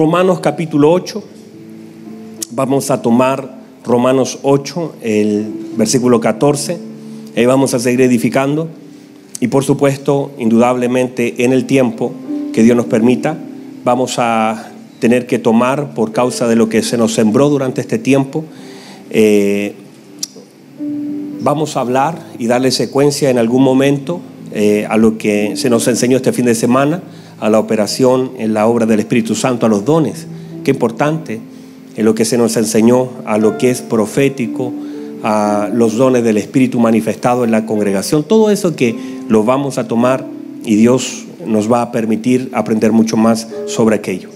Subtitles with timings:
[0.00, 1.22] Romanos capítulo 8.
[2.52, 6.78] Vamos a tomar Romanos 8, el versículo 14.
[7.36, 8.70] Ahí vamos a seguir edificando.
[9.40, 12.14] Y por supuesto, indudablemente, en el tiempo
[12.54, 13.36] que Dios nos permita,
[13.84, 17.98] vamos a tener que tomar por causa de lo que se nos sembró durante este
[17.98, 18.46] tiempo.
[19.10, 19.74] Eh,
[21.42, 24.22] vamos a hablar y darle secuencia en algún momento
[24.54, 27.02] eh, a lo que se nos enseñó este fin de semana,
[27.40, 30.26] a la operación en la obra del Espíritu Santo, a los dones.
[30.64, 31.40] Qué importante
[31.96, 34.72] en lo que se nos enseñó, a lo que es profético,
[35.22, 38.22] a los dones del Espíritu manifestado en la congregación.
[38.22, 38.94] Todo eso que
[39.28, 40.24] lo vamos a tomar
[40.64, 44.28] y Dios nos va a permitir aprender mucho más sobre aquello.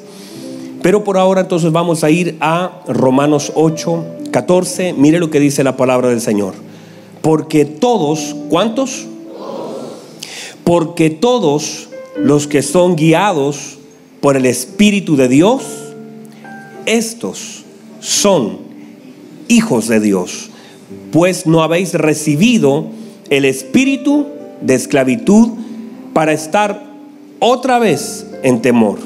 [0.82, 4.92] Pero por ahora entonces vamos a ir a Romanos 8, 14.
[4.92, 6.54] Mire lo que dice la palabra del Señor.
[7.22, 9.06] Porque todos, ¿cuántos?
[10.62, 13.78] Porque todos los que son guiados
[14.20, 15.62] por el Espíritu de Dios,
[16.86, 17.64] estos
[18.00, 18.58] son
[19.48, 20.50] hijos de Dios,
[21.12, 22.86] pues no habéis recibido
[23.30, 24.26] el espíritu
[24.60, 25.48] de esclavitud
[26.12, 26.84] para estar
[27.40, 28.98] otra vez en temor,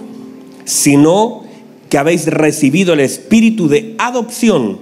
[0.65, 1.45] sino
[1.89, 4.79] que habéis recibido el espíritu de adopción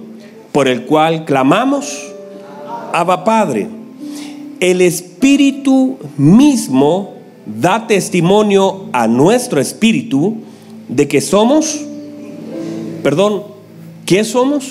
[0.51, 2.13] por el cual clamamos,
[2.93, 3.67] Abba Padre.
[4.59, 7.16] El espíritu mismo
[7.47, 10.37] da testimonio a nuestro espíritu
[10.87, 11.81] de que somos,
[13.03, 13.43] perdón,
[14.05, 14.65] ¿qué somos?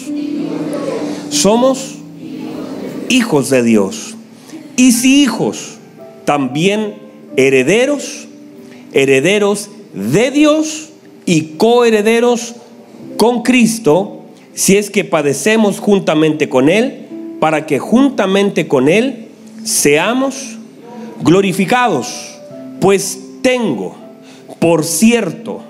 [1.31, 1.97] Somos
[3.09, 4.15] hijos de Dios.
[4.77, 5.79] Y si hijos,
[6.25, 6.95] también
[7.37, 8.29] herederos,
[8.93, 10.91] herederos de Dios
[11.25, 12.55] y coherederos
[13.17, 14.23] con Cristo,
[14.55, 17.07] si es que padecemos juntamente con Él,
[17.41, 19.29] para que juntamente con Él
[19.65, 20.57] seamos
[21.23, 22.36] glorificados.
[22.81, 23.95] Pues tengo,
[24.59, 25.61] por cierto,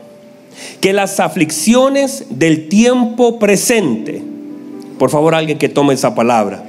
[0.80, 4.22] que las aflicciones del tiempo presente,
[4.98, 6.64] por favor alguien que tome esa palabra,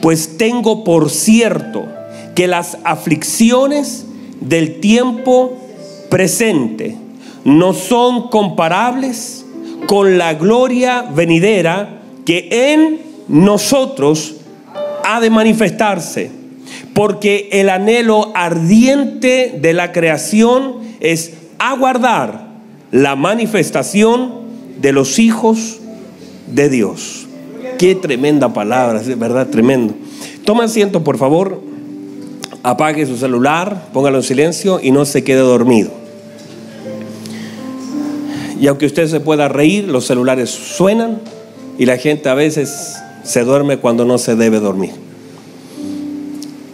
[0.00, 1.84] pues tengo por cierto
[2.34, 4.04] que las aflicciones
[4.40, 5.56] del tiempo
[6.08, 6.96] presente
[7.44, 9.44] no son comparables
[9.86, 14.36] con la gloria venidera que en nosotros
[15.04, 16.41] ha de manifestarse.
[16.94, 22.48] Porque el anhelo ardiente de la creación es aguardar
[22.90, 24.42] la manifestación
[24.80, 25.80] de los hijos
[26.46, 27.26] de Dios.
[27.78, 29.94] Qué tremenda palabra, es verdad, tremendo.
[30.44, 31.60] Toma asiento, por favor.
[32.62, 35.90] Apague su celular, póngalo en silencio y no se quede dormido.
[38.60, 41.18] Y aunque usted se pueda reír, los celulares suenan
[41.78, 44.92] y la gente a veces se duerme cuando no se debe dormir.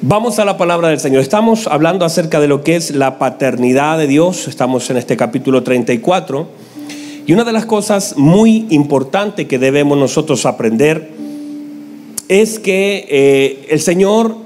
[0.00, 1.22] Vamos a la palabra del Señor.
[1.22, 4.46] Estamos hablando acerca de lo que es la paternidad de Dios.
[4.46, 6.46] Estamos en este capítulo 34.
[7.26, 11.10] Y una de las cosas muy importantes que debemos nosotros aprender
[12.28, 14.36] es que eh, el Señor,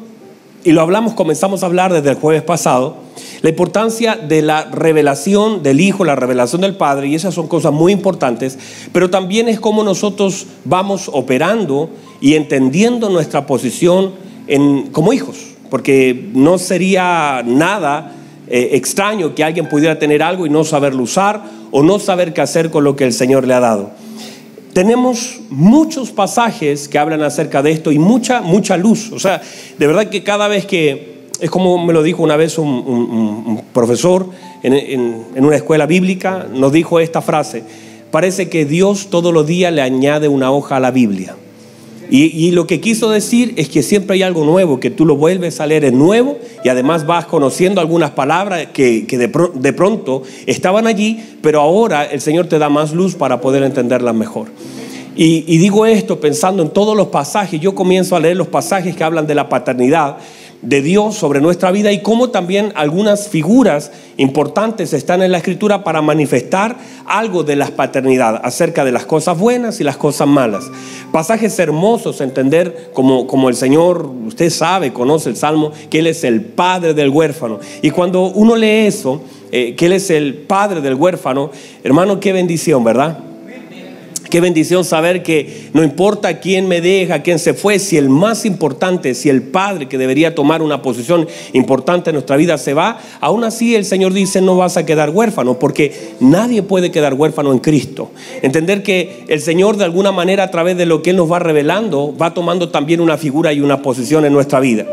[0.65, 2.97] y lo hablamos, comenzamos a hablar desde el jueves pasado,
[3.43, 7.75] la importancia de la revelación del Hijo, la revelación del Padre, y esas son cosas
[7.75, 8.59] muy importantes,
[8.91, 11.91] pero también es cómo nosotros vamos operando
[12.23, 18.13] y entendiendo nuestra posición en, como hijos, porque no sería nada
[18.49, 22.41] eh, extraño que alguien pudiera tener algo y no saberlo usar o no saber qué
[22.41, 23.91] hacer con lo que el Señor le ha dado.
[24.73, 29.13] Tenemos muchos pasajes que hablan acerca de esto y mucha, mucha luz.
[29.13, 29.41] O sea,
[29.79, 34.29] de verdad que cada vez que es como me lo dijo una vez un, profesor
[34.63, 37.65] en, una escuela bíblica, nos dijo esta frase,
[38.11, 41.35] parece que Dios todos los días le añade una hoja a la Biblia.
[42.15, 45.61] Y, lo que quiso decir es que siempre hay algo nuevo, que tú lo vuelves
[45.61, 51.25] a leer en nuevo y además vas conociendo algunas palabras que, de, pronto estaban allí,
[51.41, 54.49] pero ahora el Señor te da más luz para poder entenderlas mejor.
[55.17, 58.95] Y, y digo esto pensando en todos los pasajes, yo comienzo a leer los pasajes
[58.95, 60.19] que hablan de la paternidad
[60.63, 65.83] de Dios sobre nuestra vida y cómo también algunas figuras importantes están en la escritura
[65.83, 70.71] para manifestar algo de la paternidad acerca de las cosas buenas y las cosas malas.
[71.11, 76.23] Pasajes hermosos, entender como, como el Señor, usted sabe, conoce el Salmo, que Él es
[76.23, 77.59] el padre del huérfano.
[77.83, 79.21] Y cuando uno lee eso,
[79.51, 81.51] eh, que Él es el padre del huérfano,
[81.83, 83.19] hermano, qué bendición, ¿verdad?
[84.33, 88.47] Qué bendición saber que no importa quién me deja, quién se fue, si el más
[88.47, 92.99] importante, si el padre que debería tomar una posición importante en nuestra vida se va,
[93.21, 97.53] aún así el Señor dice no vas a quedar huérfano, porque nadie puede quedar huérfano
[97.53, 98.11] en Cristo.
[98.41, 101.39] Entender que el Señor de alguna manera a través de lo que Él nos va
[101.39, 104.87] revelando, va tomando también una figura y una posición en nuestra vida.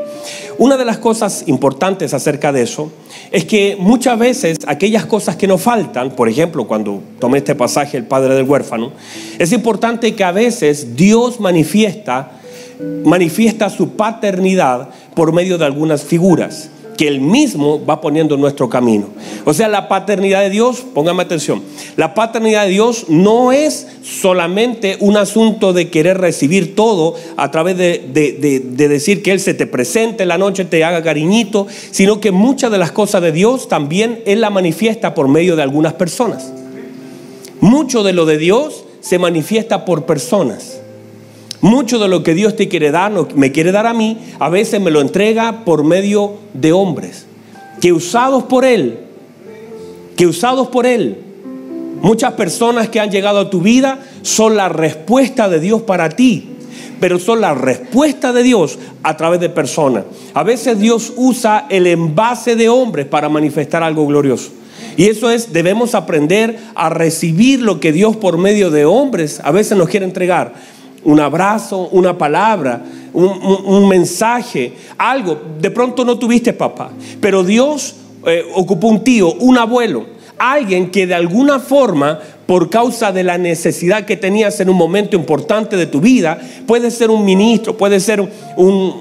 [0.60, 2.92] Una de las cosas importantes acerca de eso
[3.32, 7.96] es que muchas veces aquellas cosas que nos faltan, por ejemplo, cuando tomé este pasaje,
[7.96, 8.92] el padre del huérfano,
[9.40, 12.34] es importante que a veces Dios manifiesta,
[13.06, 18.68] manifiesta su paternidad por medio de algunas figuras que Él mismo va poniendo en nuestro
[18.68, 19.08] camino.
[19.46, 21.64] O sea, la paternidad de Dios, póngame atención,
[21.96, 27.78] la paternidad de Dios no es solamente un asunto de querer recibir todo a través
[27.78, 32.20] de, de, decir que Él se te presente en la noche, te haga cariñito, sino
[32.20, 35.94] que muchas de las cosas de Dios también Él la manifiesta por medio de algunas
[35.94, 36.52] personas.
[37.62, 40.82] Mucho de lo de Dios se manifiesta por personas.
[41.62, 44.80] Mucho de lo que Dios te quiere dar, me quiere dar a mí, a veces
[44.80, 47.26] me lo entrega por medio de hombres,
[47.82, 49.00] que usados por Él,
[50.16, 51.18] que usados por Él,
[52.02, 56.48] muchas personas que han llegado a tu vida son la respuesta de Dios para ti,
[57.02, 60.06] pero son la respuesta de Dios a través de personas.
[60.34, 64.52] A veces Dios usa el envase de hombres para manifestar algo glorioso.
[64.96, 69.52] Y eso es, debemos aprender a recibir lo que Dios por medio de hombres a
[69.52, 70.54] veces nos quiere entregar
[71.04, 75.40] un abrazo, una palabra, un, mensaje, algo.
[75.60, 76.92] De pronto no tuviste papá,
[77.22, 80.06] pero Dios eh, ocupó un tío, un abuelo,
[80.38, 85.16] alguien que de alguna forma, por causa de la necesidad que tenías en un momento
[85.16, 88.28] importante de tu vida, puede ser un ministro, puede ser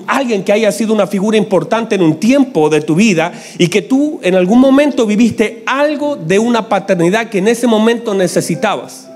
[0.07, 3.83] alguien que haya sido una figura importante en un tiempo de tu vida y que
[3.83, 9.08] tú en algún momento viviste algo de una paternidad que en ese momento necesitabas.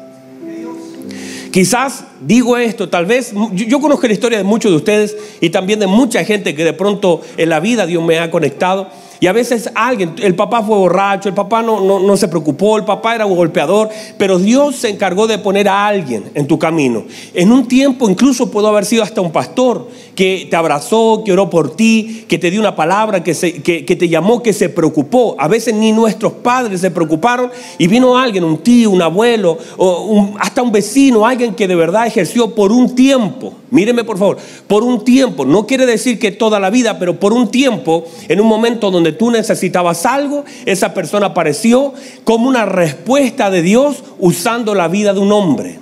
[1.52, 5.80] Quizás digo esto, tal vez, yo, conozco la historia de muchos de ustedes y también
[5.80, 8.88] de mucha gente que de pronto en la vida Dios me ha conectado.
[9.22, 12.76] Y a veces alguien, el papá fue borracho, el papá no, no, no, se preocupó,
[12.76, 13.88] el papá era un golpeador,
[14.18, 17.04] pero Dios se encargó de poner a alguien en tu camino.
[17.32, 19.86] En un tiempo incluso pudo haber sido hasta un pastor
[20.16, 23.84] que te abrazó, que oró por ti, que te dio una palabra, que, se, que,
[23.84, 25.36] te llamó, que se preocupó.
[25.38, 30.34] A veces ni nuestros padres se preocuparon y vino alguien, un tío, un abuelo, o
[30.40, 33.54] hasta un vecino, alguien que de verdad ejerció por un tiempo.
[33.70, 34.36] Míreme por favor,
[34.66, 38.38] por un tiempo, no quiere decir que toda la vida, pero por un tiempo, en
[38.38, 41.94] un momento donde tú necesitabas algo, esa persona apareció
[42.24, 45.78] como una respuesta de Dios usando la vida de un hombre.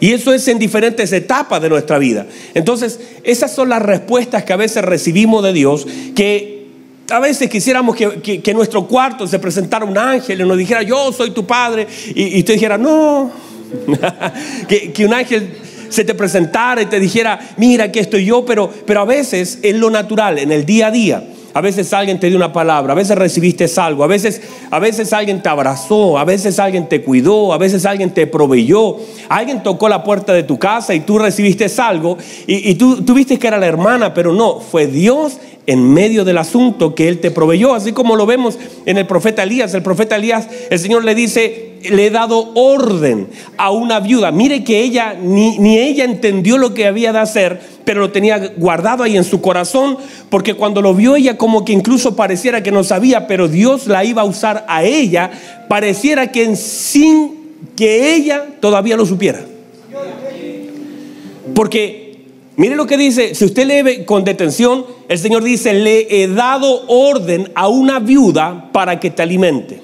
[0.00, 2.26] Y eso es en diferentes etapas de nuestra vida.
[2.54, 6.68] Entonces, esas son las respuestas que a veces recibimos de Dios, que
[7.10, 11.12] a veces quisiéramos que, en nuestro cuarto se presentara un ángel y nos dijera, yo
[11.12, 13.30] soy tu padre, y, usted dijera, no,
[14.68, 15.50] que, que un ángel
[15.88, 19.80] se te presentara y te dijera, mira, aquí estoy yo, pero, pero a veces en
[19.80, 21.24] lo natural, en el día a día,
[21.58, 24.40] a veces alguien te dio una palabra, a veces recibiste algo, a veces,
[24.70, 28.96] a veces alguien te abrazó, a veces alguien te cuidó, a veces alguien te proveyó,
[29.28, 32.16] alguien tocó la puerta de tu casa y tú recibiste algo
[32.46, 36.24] y, y tú, tú viste que era la hermana, pero no, fue Dios en medio
[36.24, 38.56] del asunto que Él te proveyó, así como lo vemos
[38.86, 39.74] en el profeta Elías.
[39.74, 44.30] El profeta Elías, el Señor le dice, le he dado orden a una viuda.
[44.30, 48.52] Mire que ella, ni, ni ella entendió lo que había de hacer, pero lo tenía
[48.56, 49.96] guardado ahí en su corazón,
[50.28, 54.04] porque cuando lo vio ella como que incluso pareciera que no sabía, pero Dios la
[54.04, 55.30] iba a usar a ella,
[55.68, 57.38] pareciera que sin
[57.76, 59.40] que ella todavía lo supiera.
[61.54, 66.28] Porque, mire lo que dice, si usted lee con detención, el Señor dice, le he
[66.28, 69.80] dado orden a una viuda para que te alimente.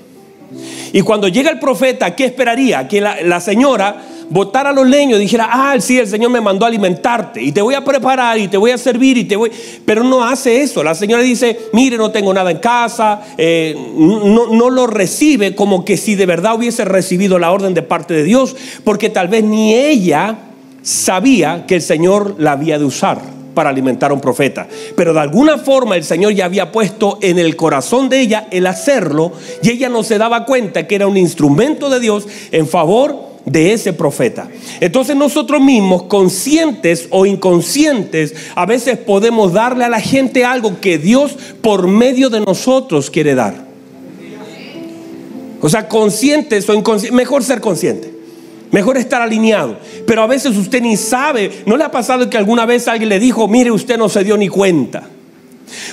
[0.94, 2.86] Y cuando llega el profeta, ¿qué esperaría?
[2.86, 7.42] Que la, señora botara los leños, dijera, ah, sí, el Señor me mandó a alimentarte
[7.42, 9.50] y te voy a preparar y te voy a servir y te voy...
[9.84, 10.84] Pero no hace eso.
[10.84, 15.96] La señora dice, mire, no tengo nada en casa, eh, no lo recibe como que
[15.96, 19.74] si de verdad hubiese recibido la orden de parte de Dios, porque tal vez ni
[19.74, 20.38] ella
[20.82, 24.66] sabía que el Señor la había de usar para alimentar a un profeta.
[24.96, 28.66] Pero de alguna forma el Señor ya había puesto en el corazón de ella el
[28.66, 29.32] hacerlo
[29.62, 33.72] y ella no se daba cuenta que era un instrumento de Dios en favor de
[33.72, 34.48] ese profeta.
[34.80, 40.98] Entonces nosotros mismos, conscientes o inconscientes, a veces podemos darle a la gente algo que
[40.98, 43.64] Dios por medio de nosotros quiere dar.
[45.60, 48.13] O sea, conscientes o inconscientes, mejor ser consciente.
[48.74, 49.76] Mejor estar alineado.
[50.04, 51.62] Pero a veces usted ni sabe.
[51.64, 54.36] ¿No le ha pasado que alguna vez alguien le dijo, mire, usted no se dio
[54.36, 55.04] ni cuenta?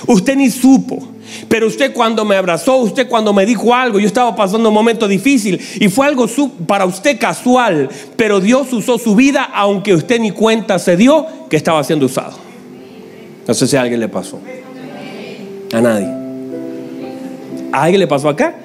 [0.08, 1.10] Usted ni supo.
[1.48, 5.06] Pero usted cuando me abrazó, usted cuando me dijo algo, yo estaba pasando un momento
[5.06, 6.26] difícil y fue algo
[6.66, 11.56] para usted casual, pero Dios usó su vida aunque usted ni cuenta se dio que
[11.56, 12.36] estaba siendo usado.
[13.46, 14.40] No sé si a alguien le pasó.
[15.72, 16.08] A nadie.
[17.70, 18.56] ¿A alguien le pasó acá?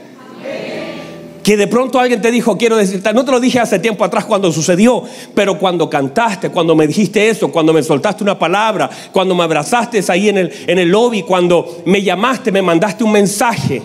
[1.47, 4.25] Que de pronto alguien te dijo, quiero decirte, no te lo dije hace tiempo atrás
[4.25, 9.33] cuando sucedió, pero cuando cantaste, cuando me dijiste eso, cuando me soltaste una palabra, cuando
[9.33, 13.81] me abrazaste ahí en el, en el lobby, cuando me llamaste, me mandaste un mensaje.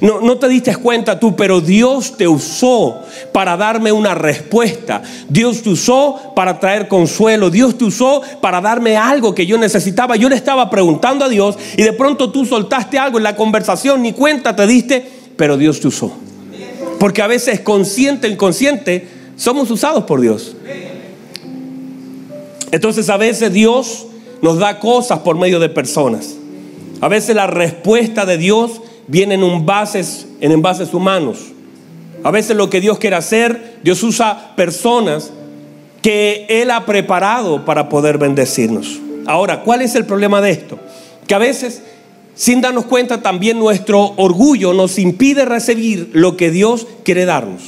[0.00, 3.00] No, no, te diste cuenta tú, pero Dios te usó
[3.32, 5.02] para darme una respuesta.
[5.28, 7.50] Dios te usó para traer consuelo.
[7.50, 10.14] Dios te usó para darme algo que yo necesitaba.
[10.14, 14.02] Yo le estaba preguntando a Dios y de pronto tú soltaste algo en la conversación,
[14.02, 15.04] ni cuenta te diste,
[15.36, 16.25] pero Dios te usó.
[16.98, 20.56] Porque a veces consciente, inconsciente, somos usados por Dios.
[22.72, 24.06] Entonces a veces Dios
[24.42, 26.36] nos da cosas por medio de personas.
[27.00, 31.38] A veces la respuesta de Dios viene en envases, en envases humanos.
[32.24, 35.30] A veces lo que Dios quiere hacer, Dios usa personas
[36.02, 39.00] que Él ha preparado para poder bendecirnos.
[39.26, 40.78] Ahora, ¿cuál es el problema de esto?
[41.26, 41.82] Que a veces
[42.36, 47.62] sin darnos cuenta también nuestro orgullo nos impide recibir lo que Dios quiere darnos.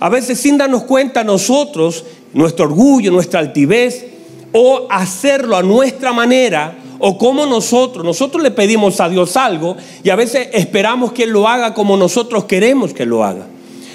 [0.00, 4.04] A veces sin darnos cuenta nosotros, nuestro orgullo, nuestra altivez,
[4.52, 10.10] o hacerlo a nuestra manera, o como nosotros, nosotros le pedimos a Dios algo y
[10.10, 13.46] a veces esperamos que Él lo haga como nosotros queremos que lo haga.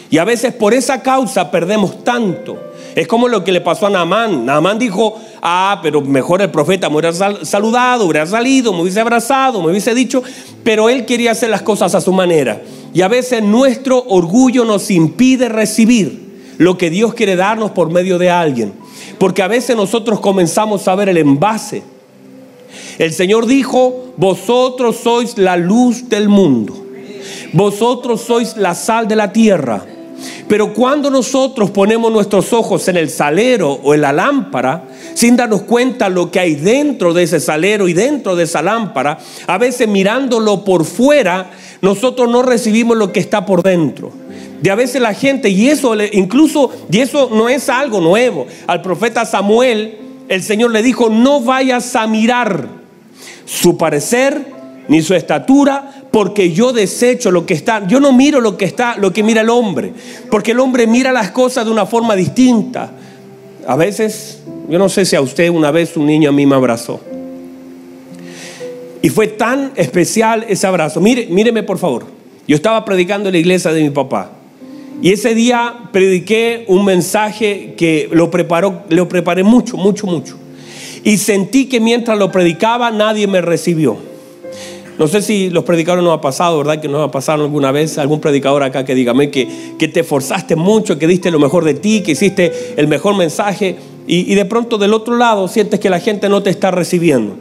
[0.10, 2.58] Y a veces por esa causa perdemos tanto.
[2.96, 4.46] Es como lo que le pasó a Naamán.
[4.46, 7.13] Naamán dijo, ah, pero mejor el profeta me hubiera
[7.46, 10.24] saludado, hubiera salido, me hubiese abrazado, me hubiese dicho,
[10.63, 12.62] pero él quería hacer las cosas a su manera.
[12.93, 18.17] Y a veces nuestro orgullo nos impide recibir lo que Dios quiere darnos por medio
[18.17, 18.74] de alguien.
[19.17, 21.84] Porque a veces nosotros comenzamos a ver el envase.
[22.98, 26.86] El Señor dijo, vosotros sois la luz del mundo.
[27.53, 29.86] Vosotros sois la sal de la tierra.
[30.48, 34.84] Pero cuando nosotros ponemos nuestros ojos en el salero o en la lámpara,
[35.14, 39.20] sin darnos cuenta lo que hay dentro de ese salero y dentro de esa lámpara,
[39.48, 44.12] a veces mirándolo por fuera, nosotros no recibimos lo que está por dentro.
[44.62, 48.46] De a veces la gente, y eso incluso, y eso no es algo nuevo.
[48.68, 49.98] Al profeta Samuel,
[50.28, 52.68] el Señor le dijo, no vayas a mirar
[53.46, 54.59] su parecer
[54.89, 57.88] ni su estatura, porque yo desecho lo que está.
[57.88, 59.93] Yo no miro lo que está, lo que mira el hombre,
[60.29, 62.91] porque el hombre mira las cosas de una forma distinta.
[63.67, 66.55] A veces, yo no sé si a usted una vez un niño a mí me
[66.55, 67.00] abrazó.
[69.01, 71.00] Y fue tan especial ese abrazo.
[71.00, 72.08] Mire, míreme por favor.
[72.48, 74.31] Yo estaba predicando en la iglesia de mi papá.
[75.01, 80.36] Y ese día prediqué un mensaje que lo preparó, lo preparé mucho, mucho, mucho.
[81.03, 84.09] Y sentí que mientras lo predicaba nadie me recibió.
[85.00, 86.82] No sé si los predicadores nos ha pasado, ¿verdad?
[86.82, 89.48] Que nos ha pasado alguna vez algún predicador acá que dígame que,
[89.79, 93.77] que te esforzaste mucho, que diste lo mejor de ti, que hiciste el mejor mensaje
[94.08, 97.38] y, y de pronto del otro lado sientes que la gente no te está recibiendo.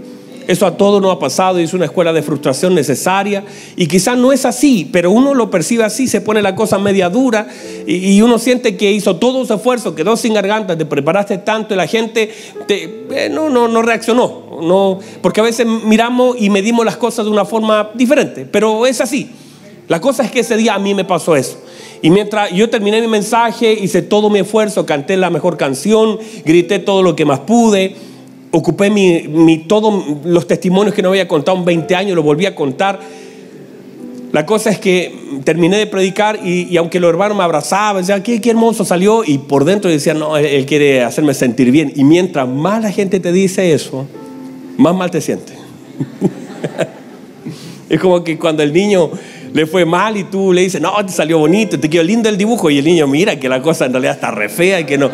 [0.48, 3.44] Eso a todos nos ha pasado y es una escuela de frustración necesaria.
[3.76, 7.10] Y quizás no es así, pero uno lo percibe así, se pone la cosa media
[7.10, 7.46] dura
[7.86, 11.76] y, uno siente que hizo todo su esfuerzo, quedó sin garganta, te preparaste tanto y
[11.76, 12.30] la gente
[12.66, 14.58] eh, no, no, no reaccionó.
[14.62, 19.02] No, porque a veces miramos y medimos las cosas de una forma diferente, pero es
[19.02, 19.30] así.
[19.86, 21.58] La cosa es que ese día a mí me pasó eso.
[22.00, 26.78] Y mientras yo terminé mi mensaje, hice todo mi esfuerzo, canté la mejor canción, grité
[26.78, 27.96] todo lo que más pude
[28.50, 32.54] ocupé mi, todos los testimonios que no había contado en 20 años, lo volví a
[32.54, 33.00] contar.
[34.32, 38.40] La cosa es que terminé de predicar y, aunque los hermanos me abrazaban, decían, qué,
[38.40, 41.92] qué hermoso salió, y por dentro decían, no, él, quiere hacerme sentir bien.
[41.96, 44.06] Y mientras más la gente te dice eso,
[44.76, 45.56] más mal te sientes.
[47.88, 49.10] es como que cuando el niño
[49.52, 52.36] le fue mal y tú le dices, no, te salió bonito, te quedó lindo el
[52.36, 54.98] dibujo, y el niño mira que la cosa en realidad está re fea y que
[54.98, 55.10] no.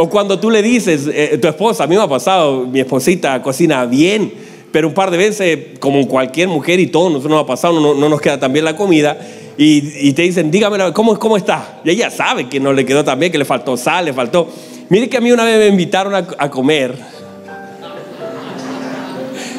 [0.00, 3.42] O cuando tú le dices, eh, tu esposa, a mí me ha pasado, mi esposita
[3.42, 4.32] cocina bien,
[4.70, 8.08] pero un par de veces, como cualquier mujer y todo, nosotros nos ha pasado, no,
[8.08, 9.18] nos queda tan bien la comida.
[9.56, 11.80] Y, te dicen, dígame, ¿cómo, ¿cómo está?
[11.84, 14.48] Y ella sabe que no le quedó tan bien, que le faltó sal, le faltó.
[14.88, 16.94] Mire que a mí una vez me invitaron a, comer.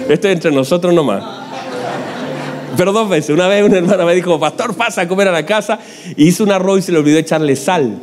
[0.07, 1.21] Esto es entre nosotros nomás.
[2.77, 3.31] Pero dos veces.
[3.31, 5.79] Una vez una hermana me dijo, pastor, pasa a comer a la casa.
[6.15, 7.99] Y hizo un arroz y se le olvidó echarle sal.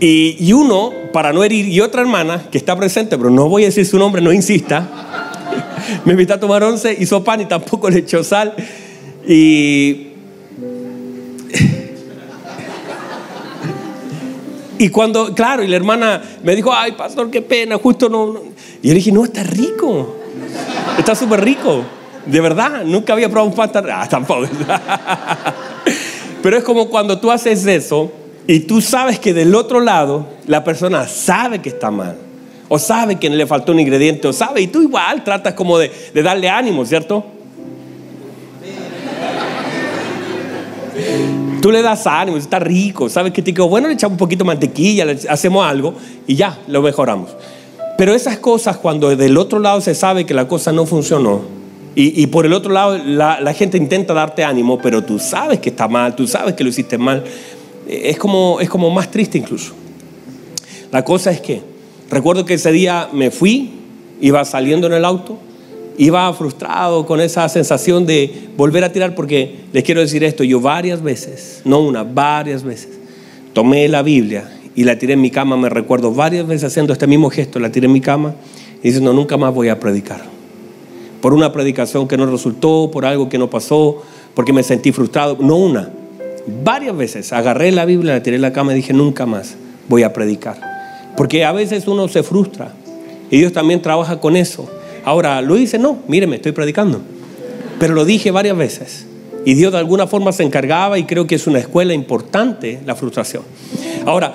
[0.00, 3.66] Y, uno, para no herir, y otra hermana que está presente, pero no voy a
[3.66, 4.88] decir su nombre, no insista,
[6.04, 8.54] me invitó a tomar once, hizo pan y tampoco le echó sal.
[9.26, 10.04] Y.
[14.80, 18.34] Y cuando, claro, y la hermana me dijo, ay, pastor, qué pena, justo no.
[18.80, 20.14] Y yo le dije, no, está rico.
[20.96, 21.82] Está súper rico.
[22.24, 23.90] De verdad, nunca había probado un pan tan.
[23.90, 24.46] Ah, tampoco.
[26.44, 28.12] Pero es como cuando tú haces eso
[28.50, 32.16] y tú sabes que del otro lado la persona sabe que está mal,
[32.68, 35.92] o sabe que le faltó un ingrediente, o sabe, y tú igual tratas como de,
[36.14, 37.26] darle ánimo, ¿cierto?
[41.60, 43.68] Tú le das ánimo, está rico, ¿sabes qué te digo?
[43.68, 45.92] Bueno, le echamos un poquito de mantequilla, le hacemos algo
[46.26, 47.36] y ya, lo mejoramos.
[47.98, 51.58] Pero esas cosas, cuando del otro lado se sabe que la cosa no funcionó,
[52.00, 55.88] y, por el otro lado la, gente intenta darte ánimo, pero tú sabes que está
[55.88, 57.24] mal, tú sabes que lo hiciste mal,
[57.88, 59.72] es como, es como más triste incluso.
[60.92, 61.62] La cosa es que,
[62.10, 63.70] recuerdo que ese día me fui,
[64.20, 65.38] iba saliendo en el auto,
[65.96, 70.60] iba frustrado con esa sensación de volver a tirar, porque les quiero decir esto, yo
[70.60, 72.98] varias veces, no una, varias veces,
[73.52, 77.06] tomé la Biblia y la tiré en mi cama, me recuerdo varias veces haciendo este
[77.06, 78.34] mismo gesto, la tiré en mi cama
[78.80, 80.22] y diciendo, nunca más voy a predicar.
[81.20, 84.02] Por una predicación que no resultó, por algo que no pasó,
[84.34, 85.90] porque me sentí frustrado, no una,
[86.46, 89.56] varias veces agarré la Biblia, la tiré en la cama y dije, nunca más
[89.88, 90.56] voy a predicar.
[91.16, 92.72] Porque a veces uno se frustra
[93.30, 94.68] y Dios también trabaja con eso.
[95.04, 97.00] Ahora, lo dice, no, míreme, estoy predicando.
[97.78, 99.06] Pero lo dije varias veces.
[99.44, 102.94] Y Dios de alguna forma se encargaba y creo que es una escuela importante la
[102.94, 103.42] frustración.
[104.04, 104.34] Ahora,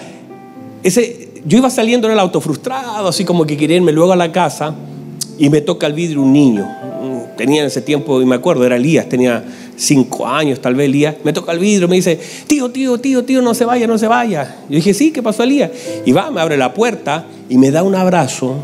[0.81, 4.15] ese, yo iba saliendo en el auto frustrado, así como que quería irme luego a
[4.15, 4.73] la casa
[5.37, 6.67] y me toca el vidrio un niño.
[7.37, 9.43] Tenía en ese tiempo, y me acuerdo, era Elías, tenía
[9.75, 11.15] cinco años tal vez Elías.
[11.23, 14.07] Me toca el vidrio, me dice, tío, tío, tío, tío, no se vaya, no se
[14.07, 14.57] vaya.
[14.69, 15.71] Yo dije, sí, ¿qué pasó Elías?
[16.05, 18.57] Y va, me abre la puerta y me da un abrazo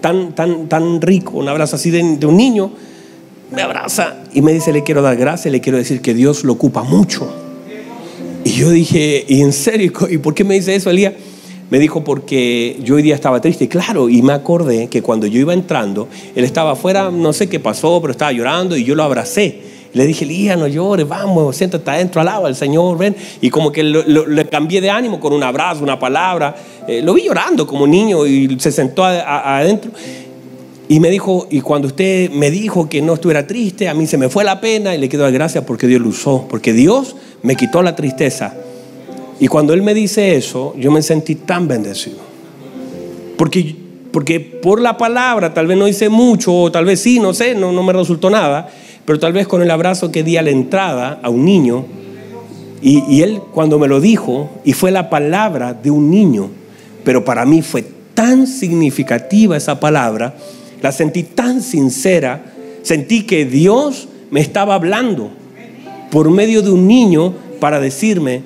[0.00, 2.70] tan, tan, tan rico, un abrazo así de, un niño,
[3.50, 6.52] me abraza y me dice, le quiero dar gracias, le quiero decir que Dios lo
[6.52, 7.28] ocupa mucho.
[8.44, 9.92] Y yo dije, ¿y en serio?
[10.10, 11.14] ¿Y por qué me dice eso, Elías?
[11.68, 15.40] Me dijo porque yo hoy día estaba triste, claro, y me acordé que cuando yo
[15.40, 19.02] iba entrando, él estaba afuera, no sé qué pasó, pero estaba llorando y yo lo
[19.02, 19.65] abracé.
[19.96, 23.16] Le dije, Elías, no llores, vamos, siéntate adentro, alaba al Señor, ven.
[23.40, 26.54] Y como que le cambié de ánimo con un abrazo, una palabra.
[26.86, 29.90] Eh, lo vi llorando como niño y se sentó adentro.
[30.86, 34.18] Y me dijo, y cuando usted me dijo que no estuviera triste, a mí se
[34.18, 37.16] me fue la pena y le quiero dar gracias porque Dios lo usó, porque Dios
[37.40, 38.52] me quitó la tristeza.
[39.40, 42.18] Y cuando Él me dice eso, yo me sentí tan bendecido.
[43.38, 43.74] Porque,
[44.12, 47.54] porque por la palabra, tal vez no hice mucho, o tal vez sí, no sé,
[47.54, 48.70] no, no me resultó nada
[49.06, 51.86] pero tal vez con el abrazo que di a la entrada a un niño,
[52.82, 56.50] y, él cuando me lo dijo, y fue la palabra de un niño,
[57.04, 60.34] pero para mí fue tan significativa esa palabra,
[60.82, 65.30] la sentí tan sincera, sentí que Dios me estaba hablando
[66.10, 68.42] por medio de un niño para decirme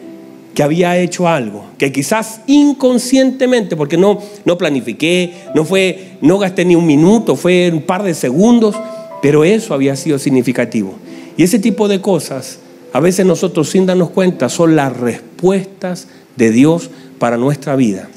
[0.55, 6.65] que había hecho algo, que quizás inconscientemente, porque no, no planifiqué, no fue, no gasté
[6.65, 8.77] ni un minuto, fue un par de segundos,
[9.23, 10.95] pero eso había sido significativo.
[11.37, 12.59] Y ese tipo de cosas,
[12.93, 18.09] a veces nosotros sin darnos cuenta, son las respuestas de Dios para nuestra vida.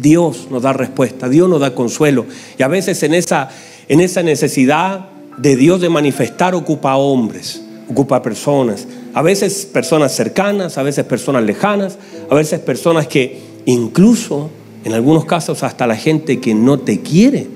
[0.00, 2.26] Dios nos da respuesta, Dios nos da consuelo.
[2.58, 3.50] Y a veces en esa,
[3.88, 8.86] en esa necesidad de Dios de manifestar ocupa hombres, ocupa personas.
[9.14, 11.98] A veces personas cercanas, a veces personas lejanas,
[12.30, 14.50] a veces personas que incluso,
[14.84, 17.46] en algunos casos, hasta la gente que no te quiere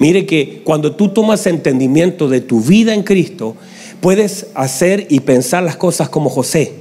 [0.00, 3.54] Mire que cuando tú tomas entendimiento de tu vida en Cristo,
[4.00, 6.72] puedes hacer y pensar las cosas como José.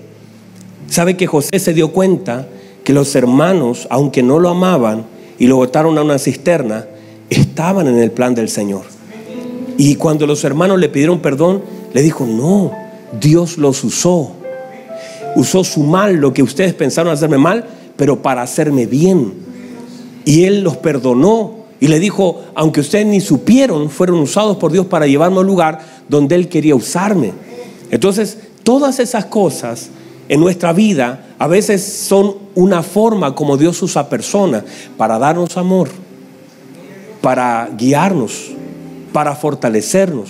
[0.87, 2.47] ¿Sabe que José se dio cuenta
[2.85, 5.05] que los hermanos, aunque no lo amaban
[5.37, 6.85] y lo botaron a una cisterna,
[7.29, 8.83] estaban en el plan del Señor?
[9.77, 11.61] Y cuando los hermanos le pidieron perdón,
[11.93, 12.71] le dijo, no,
[13.19, 14.31] Dios los usó.
[15.35, 17.65] Usó su mal, lo que ustedes pensaron hacerme mal,
[17.97, 19.33] pero para hacerme bien.
[20.23, 24.85] Y Él los perdonó y le dijo, aunque ustedes ni supieron, fueron usados por Dios
[24.87, 27.33] para llevarme a un lugar donde Él quería usarme.
[27.89, 29.89] Entonces, todas esas cosas
[30.27, 34.63] en nuestra vida a veces son una forma como Dios usa personas
[34.97, 35.89] para darnos amor,
[37.21, 38.51] para guiarnos,
[39.13, 40.29] para fortalecernos.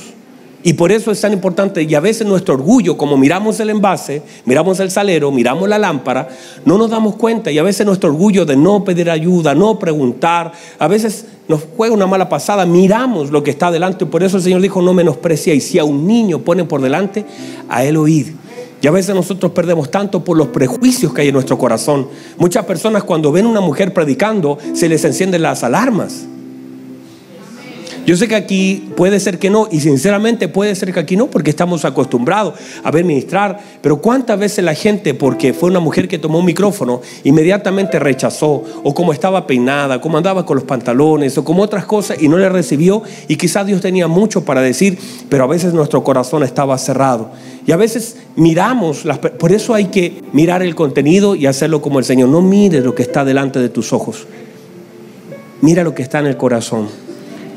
[0.61, 4.21] Y por eso es tan importante, y a veces nuestro orgullo, como miramos el envase,
[4.43, 6.27] miramos el salero, miramos la lámpara,
[6.65, 10.51] no nos damos cuenta, y a veces nuestro orgullo de no pedir ayuda, no preguntar,
[10.77, 14.43] a veces nos juega una mala pasada, miramos lo que está delante, por eso el
[14.43, 17.23] Señor dijo, no menosprecia, y si a un niño ponen por delante,
[17.69, 18.27] a él oíd.
[18.81, 22.07] Y a veces nosotros perdemos tanto por los prejuicios que hay en nuestro corazón.
[22.37, 26.25] Muchas personas cuando ven a una mujer predicando, se les encienden las alarmas.
[28.09, 31.27] Yo sé que aquí puede ser que no, y sinceramente puede ser que aquí no,
[31.27, 36.07] porque estamos acostumbrados a ver ministrar, pero cuántas veces la gente, porque fue una mujer
[36.07, 41.37] que tomó un micrófono, inmediatamente rechazó, o como estaba peinada, como andaba con los pantalones,
[41.37, 44.97] o como otras cosas, y no le recibió, y quizás Dios tenía mucho para decir,
[45.29, 47.29] pero a veces nuestro corazón estaba cerrado.
[47.67, 51.99] Y a veces miramos, las, por eso hay que mirar el contenido y hacerlo como
[51.99, 52.29] el Señor.
[52.29, 54.25] No mires lo que está delante de tus ojos,
[55.61, 57.08] mira lo que está en el corazón.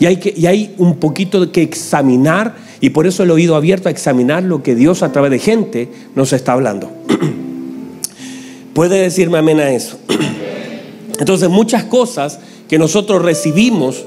[0.02, 3.88] Y hay, que, y hay un poquito que examinar y por eso el oído abierto
[3.88, 6.90] a examinar lo que Dios a través de gente nos está hablando.
[8.74, 10.00] ¿Puede decirme amén a eso?
[11.20, 14.04] Entonces muchas cosas que nosotros recibimos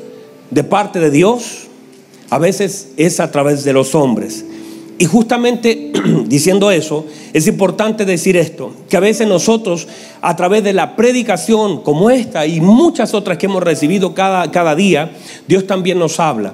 [0.51, 1.67] de parte de Dios,
[2.29, 4.43] a veces es a través de los hombres.
[4.97, 5.91] Y justamente
[6.25, 9.87] diciendo eso, es importante decir esto, que a veces nosotros
[10.21, 14.75] a través de la predicación como esta y muchas otras que hemos recibido cada, cada
[14.75, 15.11] día,
[15.47, 16.53] Dios también nos habla.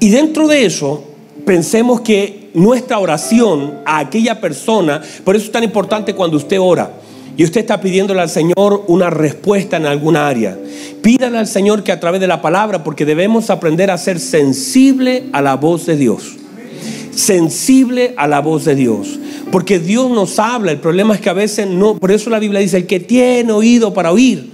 [0.00, 1.04] Y dentro de eso,
[1.46, 6.92] pensemos que nuestra oración a aquella persona, por eso es tan importante cuando usted ora,
[7.36, 10.58] y usted está pidiéndole al Señor una respuesta en alguna área.
[11.00, 15.26] Pídale al Señor que a través de la palabra, porque debemos aprender a ser sensible
[15.32, 16.38] a la voz de Dios
[17.18, 19.18] sensible a la voz de Dios.
[19.50, 22.60] Porque Dios nos habla, el problema es que a veces no, por eso la Biblia
[22.60, 24.50] dice, el que tiene oído para oír,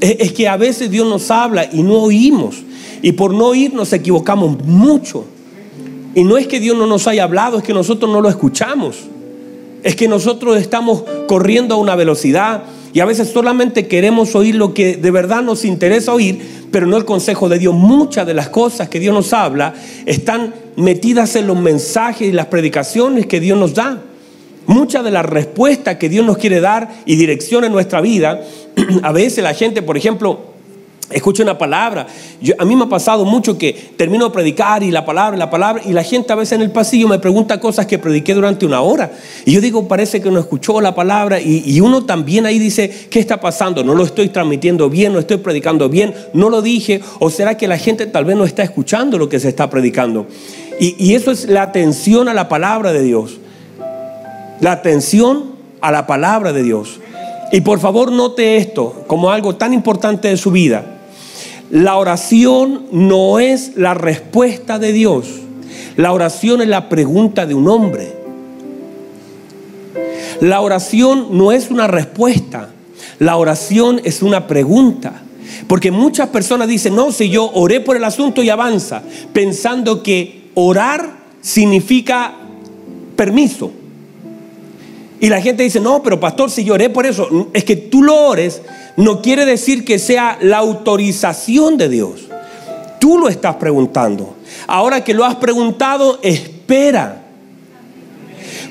[0.00, 2.56] es, que a veces Dios nos habla y no oímos.
[3.02, 5.24] Y por no oír nos equivocamos mucho.
[6.14, 8.96] Y no es que Dios no nos haya hablado, es que nosotros no lo escuchamos.
[9.82, 12.64] Es que nosotros estamos corriendo a una velocidad
[12.98, 16.96] y a veces solamente queremos oír lo que de verdad nos interesa oír, pero no
[16.96, 17.72] el consejo de Dios.
[17.72, 19.72] Muchas de las cosas que Dios nos habla
[20.04, 24.02] están metidas en los mensajes y las predicaciones que Dios nos da.
[24.66, 28.42] Muchas de las respuestas que Dios nos quiere dar y dirección en nuestra vida,
[29.04, 30.40] a veces la gente, por ejemplo,
[31.10, 32.06] escucha una palabra.
[32.58, 35.50] a mí me ha pasado mucho que termino de predicar y la palabra, y la
[35.50, 38.66] palabra, y la gente a veces en el pasillo me pregunta cosas que prediqué durante
[38.66, 39.12] una hora.
[39.44, 41.40] Y yo digo, parece que no escuchó la palabra.
[41.40, 43.82] Y, y uno también ahí dice, ¿qué está pasando?
[43.84, 47.00] No lo estoy transmitiendo bien, no estoy predicando bien, no lo dije.
[47.20, 50.26] ¿O será que la gente tal vez no está escuchando lo que se está predicando?
[50.80, 53.38] Y, y eso es la atención a la palabra de Dios.
[54.60, 57.00] La atención a la palabra de Dios.
[57.50, 60.97] Y por favor note esto como algo tan importante de su vida.
[61.70, 65.26] La oración no es la respuesta de Dios.
[65.96, 68.12] La oración es la pregunta de un hombre.
[70.40, 72.70] La oración no es una respuesta.
[73.18, 75.22] La oración es una pregunta.
[75.66, 79.02] Porque muchas personas dicen, no, si yo oré por el asunto y avanza,
[79.32, 82.34] pensando que orar significa
[83.16, 83.72] permiso.
[85.20, 88.02] Y la gente dice, no, pero pastor, si yo oré por eso, es que tú
[88.02, 88.62] lo ores
[88.96, 92.28] no quiere decir que sea la autorización de Dios.
[93.00, 94.34] Tú lo estás preguntando.
[94.66, 97.27] Ahora que lo has preguntado, espera.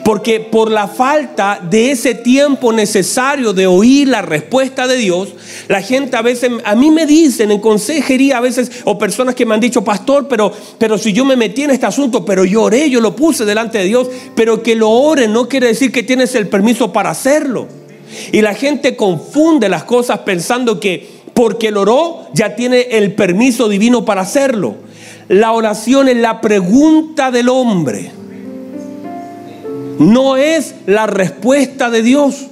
[0.07, 5.33] Porque por la falta de ese tiempo necesario de oír la respuesta de Dios,
[5.67, 9.45] la gente a veces, a mí me dicen en consejería a veces, o personas que
[9.45, 12.61] me han dicho, pastor, pero, pero si yo me metí en este asunto, pero yo
[12.61, 16.03] oré, yo lo puse delante de Dios, pero que lo ore no quiere decir que
[16.03, 17.67] tienes el permiso para hacerlo.
[18.31, 23.67] Y la gente confunde las cosas pensando que porque lo oró ya tiene el permiso
[23.67, 24.75] divino para hacerlo.
[25.27, 28.11] La oración es la pregunta del hombre.
[29.99, 32.47] No es la respuesta de Dios.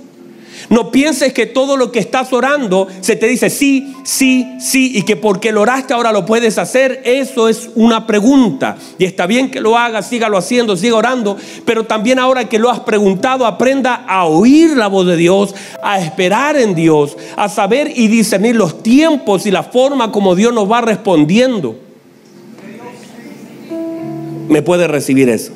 [0.69, 5.03] No pienses que todo lo que estás orando se te dice sí, sí, sí y
[5.03, 7.01] que porque lo oraste ahora lo puedes hacer.
[7.05, 8.77] Eso es una pregunta.
[8.97, 11.37] Y está bien que lo hagas, sígalo haciendo, siga orando.
[11.65, 15.53] Pero también ahora que lo has preguntado, aprenda a oír la voz de Dios,
[15.83, 20.53] a esperar en Dios, a saber y discernir los tiempos y la forma como Dios
[20.53, 21.77] nos va respondiendo.
[24.47, 25.51] ¿Me puede recibir eso?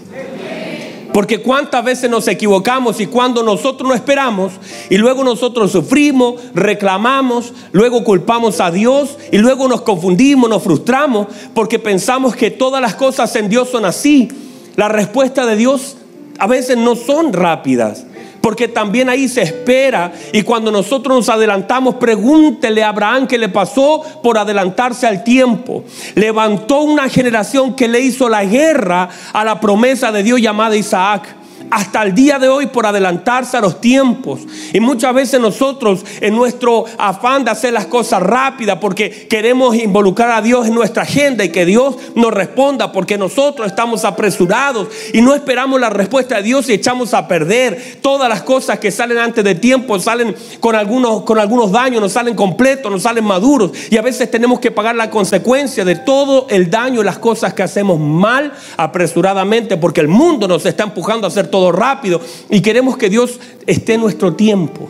[1.13, 4.53] Porque cuántas veces nos equivocamos y cuando nosotros no esperamos
[4.89, 11.27] y luego nosotros sufrimos, reclamamos, luego culpamos a Dios y luego nos confundimos, nos frustramos
[11.53, 14.29] porque pensamos que todas las cosas en Dios son así.
[14.75, 15.97] La respuesta de Dios
[16.37, 18.05] a veces no son rápidas.
[18.41, 20.11] Porque también ahí se espera.
[20.31, 25.83] Y cuando nosotros nos adelantamos, pregúntele a Abraham qué le pasó por adelantarse al tiempo.
[26.15, 31.38] Levantó una generación que le hizo la guerra a la promesa de Dios llamada Isaac
[31.71, 34.41] hasta el día de hoy por adelantarse a los tiempos.
[34.73, 40.31] Y muchas veces nosotros en nuestro afán de hacer las cosas rápidas porque queremos involucrar
[40.31, 45.21] a Dios en nuestra agenda y que Dios nos responda porque nosotros estamos apresurados y
[45.21, 49.17] no esperamos la respuesta de Dios y echamos a perder todas las cosas que salen
[49.17, 53.71] antes de tiempo, salen con algunos, con algunos daños, no salen completos, no salen maduros
[53.89, 57.63] y a veces tenemos que pagar la consecuencia de todo el daño las cosas que
[57.63, 62.97] hacemos mal apresuradamente porque el mundo nos está empujando a hacer todo rápido y queremos
[62.97, 64.89] que Dios esté en nuestro tiempo.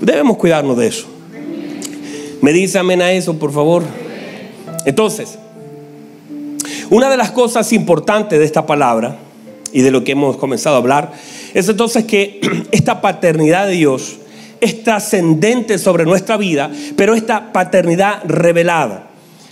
[0.00, 1.06] Debemos cuidarnos de eso.
[2.40, 3.82] Me dice amén a eso, por favor.
[4.84, 5.38] Entonces,
[6.90, 9.16] una de las cosas importantes de esta palabra
[9.72, 11.12] y de lo que hemos comenzado a hablar
[11.54, 14.16] es entonces que esta paternidad de Dios
[14.60, 19.10] es trascendente sobre nuestra vida, pero esta paternidad revelada.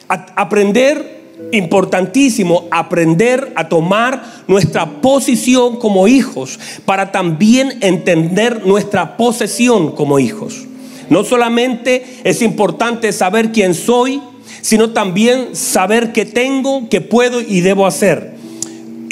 [0.08, 10.18] aprender importantísimo aprender a tomar nuestra posición como hijos para también entender nuestra posesión como
[10.18, 10.66] hijos.
[11.10, 14.22] No solamente es importante saber quién soy,
[14.62, 18.41] sino también saber qué tengo, qué puedo y debo hacer.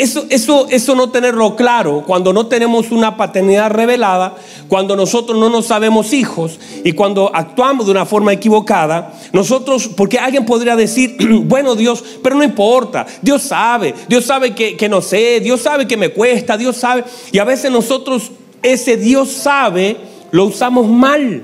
[0.01, 4.35] Eso, eso, eso no tenerlo claro, cuando no tenemos una paternidad revelada,
[4.67, 10.19] cuando nosotros no nos sabemos hijos y cuando actuamos de una forma equivocada, nosotros, porque
[10.19, 15.03] alguien podría decir, bueno Dios, pero no importa, Dios sabe, Dios sabe que, que no
[15.03, 18.31] sé, Dios sabe que me cuesta, Dios sabe, y a veces nosotros
[18.63, 19.99] ese Dios sabe
[20.31, 21.43] lo usamos mal,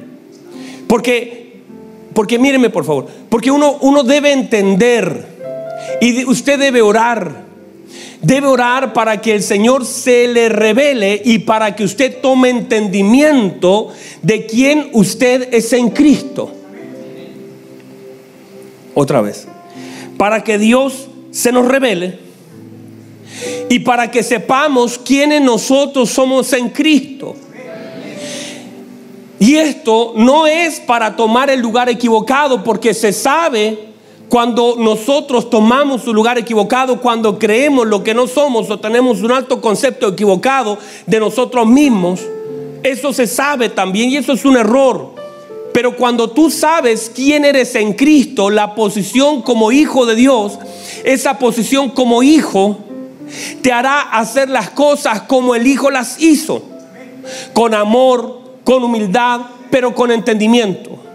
[0.89, 1.61] porque,
[2.15, 5.27] porque míreme por favor, porque uno, uno debe entender
[6.01, 7.46] y usted debe orar
[8.23, 13.93] debe orar para que el Señor se le revele y para que usted tome entendimiento
[14.23, 16.53] de quién usted es en Cristo.
[18.95, 19.47] Otra vez.
[20.17, 22.19] Para que Dios se nos revele
[23.69, 27.37] y para que sepamos quiénes nosotros somos en Cristo.
[29.39, 33.79] Y esto no es para tomar el lugar equivocado porque se sabe
[34.29, 39.31] cuando nosotros tomamos su lugar equivocado, cuando creemos lo que no somos o tenemos un
[39.31, 42.21] alto concepto equivocado de nosotros mismos,
[42.83, 45.15] eso se sabe también y eso es un error.
[45.73, 50.59] Pero cuando tú sabes quién eres en Cristo, la posición como hijo de Dios,
[51.05, 52.79] esa posición como hijo
[53.63, 56.63] te hará hacer las cosas como el hijo las hizo,
[57.53, 61.06] con amor, con humildad, pero con entendimiento.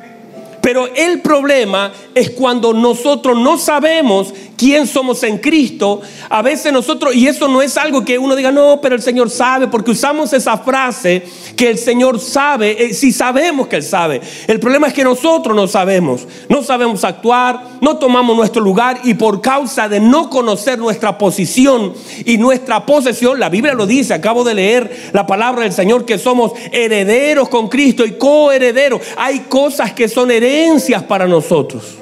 [0.71, 6.02] Pero el problema es cuando nosotros no sabemos quién somos en Cristo.
[6.30, 9.32] A veces nosotros, y eso no es algo que uno diga, no, pero el Señor
[9.32, 11.24] sabe, porque usamos esa frase
[11.56, 14.21] que el Señor sabe, eh, si sabemos que Él sabe.
[14.45, 19.15] El problema es que nosotros no sabemos, no sabemos actuar, no tomamos nuestro lugar y
[19.15, 21.93] por causa de no conocer nuestra posición
[22.24, 26.19] y nuestra posesión, la Biblia lo dice, acabo de leer la palabra del Señor que
[26.19, 29.02] somos herederos con Cristo y coherederos.
[29.17, 32.00] Hay cosas que son herencias para nosotros.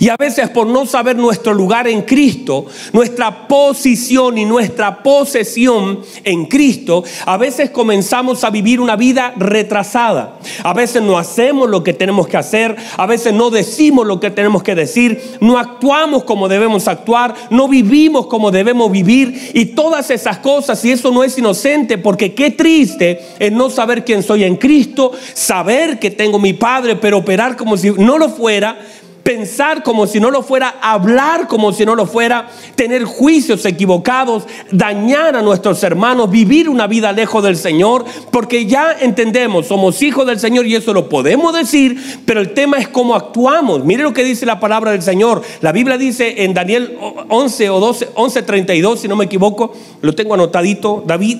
[0.00, 6.00] Y a veces por no saber nuestro lugar en Cristo, nuestra posición y nuestra posesión
[6.24, 10.38] en Cristo, a veces comenzamos a vivir una vida retrasada.
[10.62, 14.30] A veces no hacemos lo que tenemos que hacer, a veces no decimos lo que
[14.30, 20.10] tenemos que decir, no actuamos como debemos actuar, no vivimos como debemos vivir y todas
[20.10, 20.84] esas cosas.
[20.84, 25.12] Y eso no es inocente porque qué triste es no saber quién soy en Cristo,
[25.34, 28.78] saber que tengo mi Padre, pero operar como si no lo fuera
[29.26, 34.44] pensar como si no lo fuera, hablar como si no lo fuera, tener juicios equivocados,
[34.70, 40.28] dañar a nuestros hermanos, vivir una vida lejos del Señor, porque ya entendemos, somos hijos
[40.28, 43.84] del Señor y eso lo podemos decir, pero el tema es cómo actuamos.
[43.84, 45.42] Mire lo que dice la palabra del Señor.
[45.60, 46.96] La Biblia dice en Daniel
[47.28, 51.38] 11 o 12, 11, 32, si no me equivoco, lo tengo anotadito, David,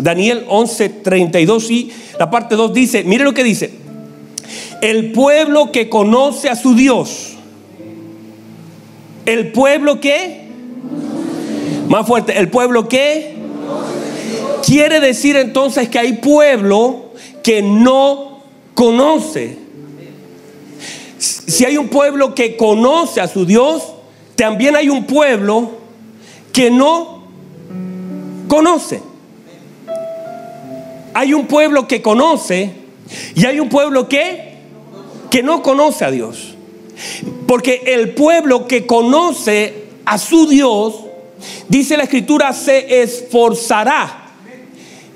[0.00, 3.87] Daniel 11, 32 y la parte 2 dice, mire lo que dice,
[4.80, 7.34] el pueblo que conoce a su Dios.
[9.26, 10.48] El pueblo que...
[11.88, 13.36] Más fuerte, el pueblo que...
[14.64, 17.12] Quiere decir entonces que hay pueblo
[17.42, 18.42] que no
[18.74, 19.56] conoce.
[21.18, 23.82] Si hay un pueblo que conoce a su Dios,
[24.36, 25.70] también hay un pueblo
[26.52, 27.24] que no
[28.46, 29.00] conoce.
[31.14, 32.72] Hay un pueblo que conoce
[33.34, 34.47] y hay un pueblo que
[35.30, 36.54] que no conoce a Dios.
[37.46, 40.94] Porque el pueblo que conoce a su Dios,
[41.68, 44.32] dice la escritura, se esforzará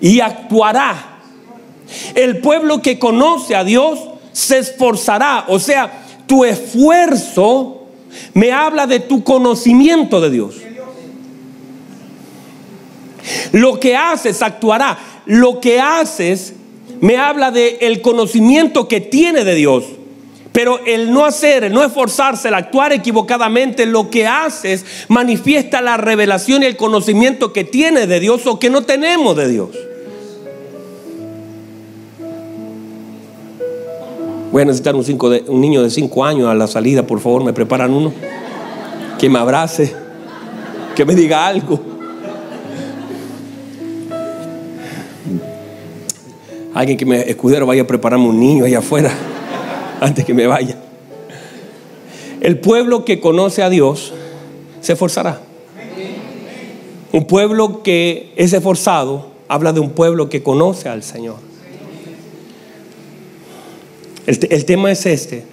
[0.01, 1.21] y actuará.
[2.15, 3.99] El pueblo que conoce a Dios
[4.33, 5.45] se esforzará.
[5.49, 7.87] O sea, tu esfuerzo
[8.35, 10.55] me habla de tu conocimiento de Dios.
[13.53, 14.99] Lo que haces actuará.
[15.27, 16.55] Lo que haces
[17.01, 19.85] me habla de el conocimiento que tiene de Dios.
[20.53, 25.97] Pero el no hacer, el no esforzarse, el actuar equivocadamente, lo que haces manifiesta la
[25.97, 29.71] revelación y el conocimiento que tiene de Dios o que no tenemos de Dios.
[34.53, 37.55] Voy a necesitar un, un niño de 5 años a la salida, por favor, me
[37.55, 38.13] preparan uno.
[39.19, 39.95] Que me abrace,
[40.95, 41.81] que me diga algo.
[46.75, 49.13] Alguien que me escudero vaya a prepararme un niño allá afuera
[50.03, 50.77] antes que me vaya.
[52.41, 54.13] El pueblo que conoce a Dios
[54.81, 55.41] se esforzará.
[57.13, 61.37] Un pueblo que es esforzado habla de un pueblo que conoce al Señor.
[64.27, 65.45] El, el tema es este.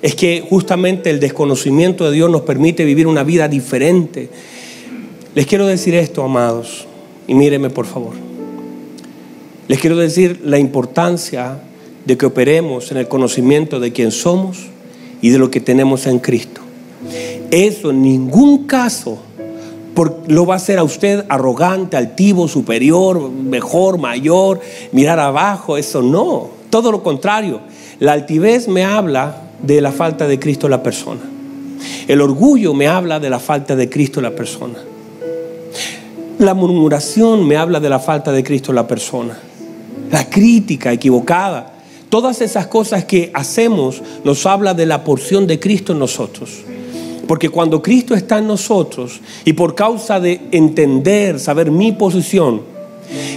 [0.00, 4.30] es que justamente el desconocimiento de Dios nos permite vivir una vida diferente.
[5.34, 6.86] Les quiero decir esto, amados,
[7.26, 8.14] y míreme por favor.
[9.66, 11.60] Les quiero decir la importancia
[12.08, 14.60] de que operemos en el conocimiento de quién somos
[15.20, 16.62] y de lo que tenemos en Cristo.
[17.50, 19.18] Eso en ningún caso
[20.26, 24.58] lo va a hacer a usted arrogante, altivo, superior, mejor, mayor,
[24.90, 26.48] mirar abajo, eso no.
[26.70, 27.60] Todo lo contrario.
[27.98, 31.20] La altivez me habla de la falta de Cristo en la persona.
[32.06, 34.78] El orgullo me habla de la falta de Cristo en la persona.
[36.38, 39.38] La murmuración me habla de la falta de Cristo en la persona.
[40.10, 41.74] La crítica equivocada.
[42.08, 46.50] Todas esas cosas que hacemos nos habla de la porción de Cristo en nosotros.
[47.26, 52.62] Porque cuando Cristo está en nosotros y por causa de entender, saber mi posición,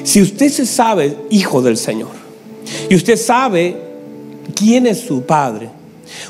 [0.03, 2.11] si usted se sabe hijo del Señor
[2.89, 3.75] y usted sabe
[4.55, 5.69] quién es su Padre,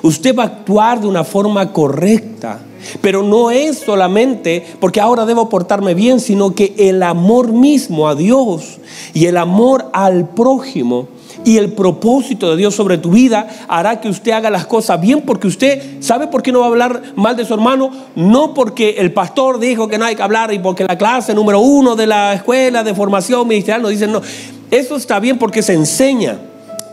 [0.02, 2.62] usted va a actuar de una forma correcta.
[3.00, 8.16] Pero no es solamente porque ahora debo portarme bien, sino que el amor mismo a
[8.16, 8.80] Dios
[9.14, 11.08] y el amor al prójimo
[11.44, 15.22] y el propósito de Dios sobre tu vida hará que usted haga las cosas bien
[15.22, 18.96] porque usted sabe por qué no va a hablar mal de su hermano, no porque
[19.00, 22.08] el pastor dijo que no hay que hablar y porque la clase número uno de
[22.08, 24.22] la escuela de formación ministerial nos dice no.
[24.70, 26.40] Eso está bien porque se enseña,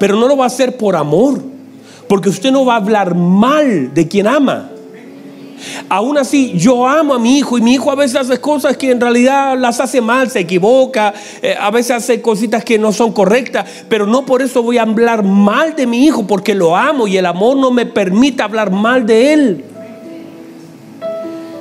[0.01, 1.41] pero no lo va a hacer por amor,
[2.09, 4.71] porque usted no va a hablar mal de quien ama.
[5.88, 8.90] Aún así, yo amo a mi hijo y mi hijo a veces hace cosas que
[8.90, 13.12] en realidad las hace mal, se equivoca, eh, a veces hace cositas que no son
[13.12, 17.07] correctas, pero no por eso voy a hablar mal de mi hijo, porque lo amo
[17.07, 19.64] y el amor no me permite hablar mal de él.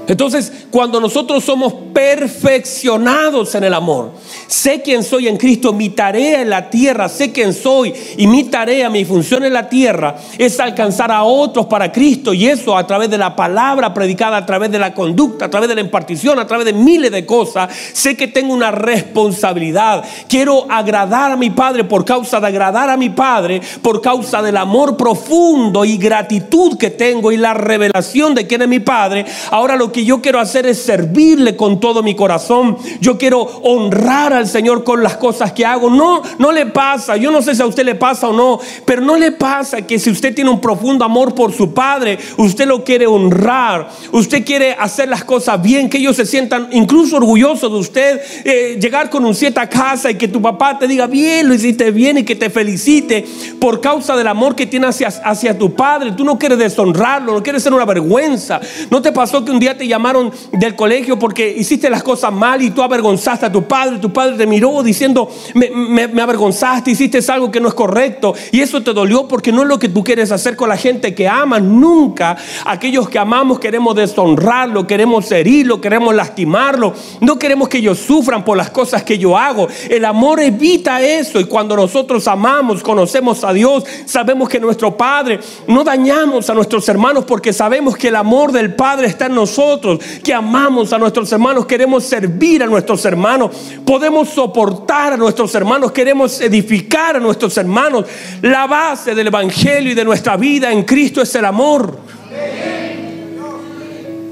[0.07, 4.11] Entonces, cuando nosotros somos perfeccionados en el amor,
[4.47, 8.45] sé quién soy en Cristo, mi tarea en la tierra, sé quién soy y mi
[8.45, 12.87] tarea, mi función en la tierra es alcanzar a otros para Cristo y eso a
[12.87, 16.39] través de la palabra predicada, a través de la conducta, a través de la impartición,
[16.39, 20.03] a través de miles de cosas, sé que tengo una responsabilidad.
[20.29, 24.57] Quiero agradar a mi Padre por causa de agradar a mi Padre, por causa del
[24.57, 29.25] amor profundo y gratitud que tengo y la revelación de quién es mi Padre.
[29.51, 32.77] Ahora lo que yo quiero hacer es servirle con todo mi corazón.
[33.01, 35.89] Yo quiero honrar al Señor con las cosas que hago.
[35.89, 37.17] No, no le pasa.
[37.17, 39.97] Yo no sé si a usted le pasa o no, pero no le pasa que
[39.97, 43.89] si usted tiene un profundo amor por su padre, usted lo quiere honrar.
[44.12, 48.21] Usted quiere hacer las cosas bien, que ellos se sientan incluso orgullosos de usted.
[48.45, 51.55] Eh, llegar con un siete a casa y que tu papá te diga bien, lo
[51.55, 53.25] hiciste bien y que te felicite
[53.60, 56.12] por causa del amor que tiene hacia, hacia tu padre.
[56.12, 58.62] Tú no quieres deshonrarlo, no quieres ser una vergüenza.
[58.91, 62.62] ¿No te pasó que un día te llamaron del colegio porque hiciste las cosas mal
[62.62, 67.52] y tú avergonzaste a tu padre, tu padre te miró diciendo, me, avergonzaste, hiciste algo
[67.52, 70.32] que no es correcto y eso te dolió porque no es lo que tú quieres
[70.32, 71.62] hacer con la gente que amas.
[71.62, 78.43] Nunca aquellos que amamos queremos deshonrarlo, queremos herirlo, queremos lastimarlo, no queremos que ellos sufran
[78.43, 79.67] por las cosas que yo hago.
[79.89, 85.39] El amor evita eso y cuando nosotros amamos, conocemos a Dios, sabemos que nuestro Padre,
[85.67, 89.76] no dañamos a nuestros hermanos porque sabemos que el amor del Padre está en nosotros
[90.23, 93.51] que amamos a nuestros hermanos, queremos servir a nuestros hermanos,
[93.85, 98.05] podemos soportar a nuestros hermanos, queremos edificar a nuestros hermanos.
[98.41, 101.99] La base del Evangelio y de nuestra vida en Cristo es el amor.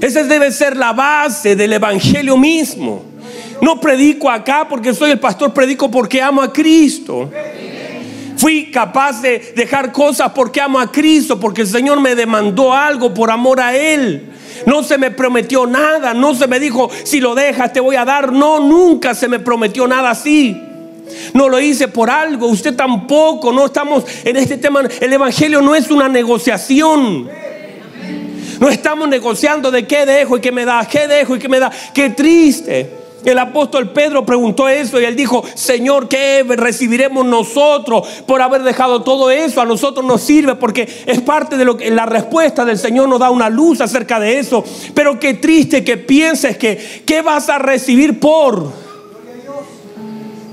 [0.00, 3.04] Esa debe ser la base del Evangelio mismo.
[3.62, 7.30] No predico acá porque soy el pastor, predico porque amo a Cristo.
[8.36, 13.14] Fui capaz de dejar cosas porque amo a Cristo, porque el Señor me demandó algo
[13.14, 14.30] por amor a Él.
[14.64, 18.04] No se me prometió nada, no se me dijo, si lo dejas te voy a
[18.04, 18.32] dar.
[18.32, 20.62] No, nunca se me prometió nada así.
[21.34, 24.82] No lo hice por algo, usted tampoco, no estamos en este tema.
[25.00, 27.28] El Evangelio no es una negociación.
[28.58, 31.60] No estamos negociando de qué dejo y qué me da, qué dejo y qué me
[31.60, 31.70] da.
[31.92, 33.05] Qué triste.
[33.26, 39.02] El apóstol Pedro preguntó eso y él dijo, Señor, ¿qué recibiremos nosotros por haber dejado
[39.02, 39.60] todo eso?
[39.60, 43.18] A nosotros nos sirve porque es parte de lo que la respuesta del Señor nos
[43.18, 44.62] da una luz acerca de eso.
[44.94, 48.85] Pero qué triste que pienses que, ¿qué vas a recibir por?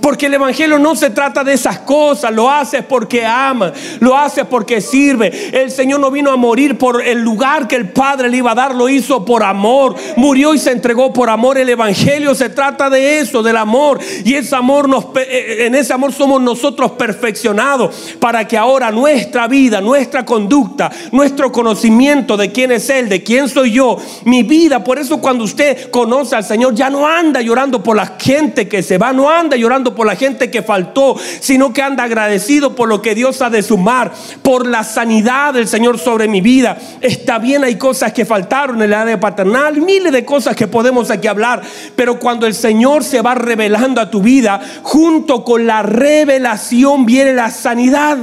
[0.04, 4.43] Porque el Evangelio no se trata de esas cosas, lo haces porque ama, lo haces
[4.45, 5.32] porque sirve.
[5.54, 8.56] El Señor no vino a morir por el lugar que el Padre le iba a
[8.56, 9.95] dar, lo hizo por amor.
[10.18, 11.58] Murió y se entregó por amor.
[11.58, 13.97] El Evangelio se trata de eso, del amor.
[14.26, 18.91] Y ese amor nos, eh, eh, en ese amor somos nosotros perfeccionados para que ahora
[18.91, 23.95] nuestra vida, nuestra conducta, nuestro conocimiento de quién es Él, de quién soy yo,
[24.26, 24.84] mi vida.
[24.84, 28.84] Por eso cuando usted conoce al Señor ya no anda llorando por la gente que
[28.84, 32.88] se va, no anda llorando por la gente que faltó, sino que anda agradecido por
[32.88, 36.78] lo que Dios ha de sumar, por la sanidad del Señor sobre mi vida.
[37.02, 41.10] Está bien, hay cosas que faltaron en la área paternal, miles de cosas que podemos
[41.12, 41.62] aquí hablar,
[41.96, 47.34] pero cuando el Señor se va revelando a tu vida, junto con la revelación viene
[47.34, 48.18] la sanidad.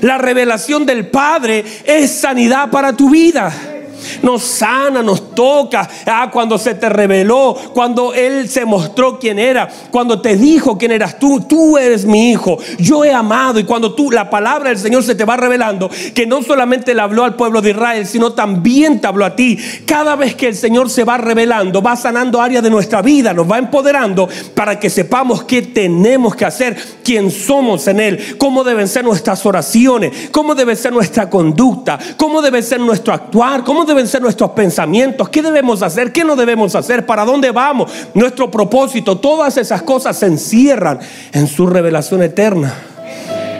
[0.00, 3.73] La revelación del Padre es sanidad para tu vida
[4.22, 5.88] nos sana, nos toca.
[6.06, 10.92] Ah, cuando se te reveló, cuando Él se mostró quién era, cuando te dijo quién
[10.92, 13.58] eras tú, tú eres mi hijo, yo he amado.
[13.58, 17.00] Y cuando tú, la palabra del Señor se te va revelando, que no solamente le
[17.00, 19.58] habló al pueblo de Israel, sino también te habló a ti.
[19.86, 23.50] Cada vez que el Señor se va revelando, va sanando áreas de nuestra vida, nos
[23.50, 28.88] va empoderando para que sepamos qué tenemos que hacer, quién somos en Él, cómo deben
[28.88, 34.08] ser nuestras oraciones, cómo debe ser nuestra conducta, cómo debe ser nuestro actuar, cómo deben
[34.08, 39.18] ser nuestros pensamientos, qué debemos hacer, qué no debemos hacer, para dónde vamos, nuestro propósito,
[39.18, 40.98] todas esas cosas se encierran
[41.32, 42.93] en su revelación eterna.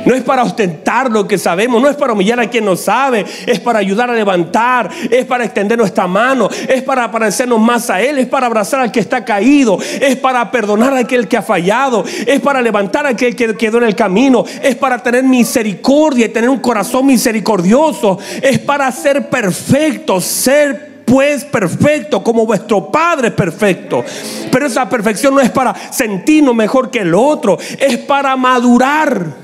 [0.04, 3.24] No es para ostentar lo que sabemos, no es para humillar a quien no sabe,
[3.46, 8.00] es para ayudar a levantar, es para extender nuestra mano, es para parecernos más a
[8.00, 11.42] Él, es para abrazar al que está caído, es para perdonar a aquel que ha
[11.42, 16.26] fallado, es para levantar a aquel que quedó en el camino, es para tener misericordia
[16.26, 23.28] y tener un corazón misericordioso, es para ser perfecto, ser pues perfecto, como vuestro Padre
[23.28, 24.04] es perfecto.
[24.50, 29.43] Pero esa perfección no es para sentirnos mejor que el otro, es para madurar.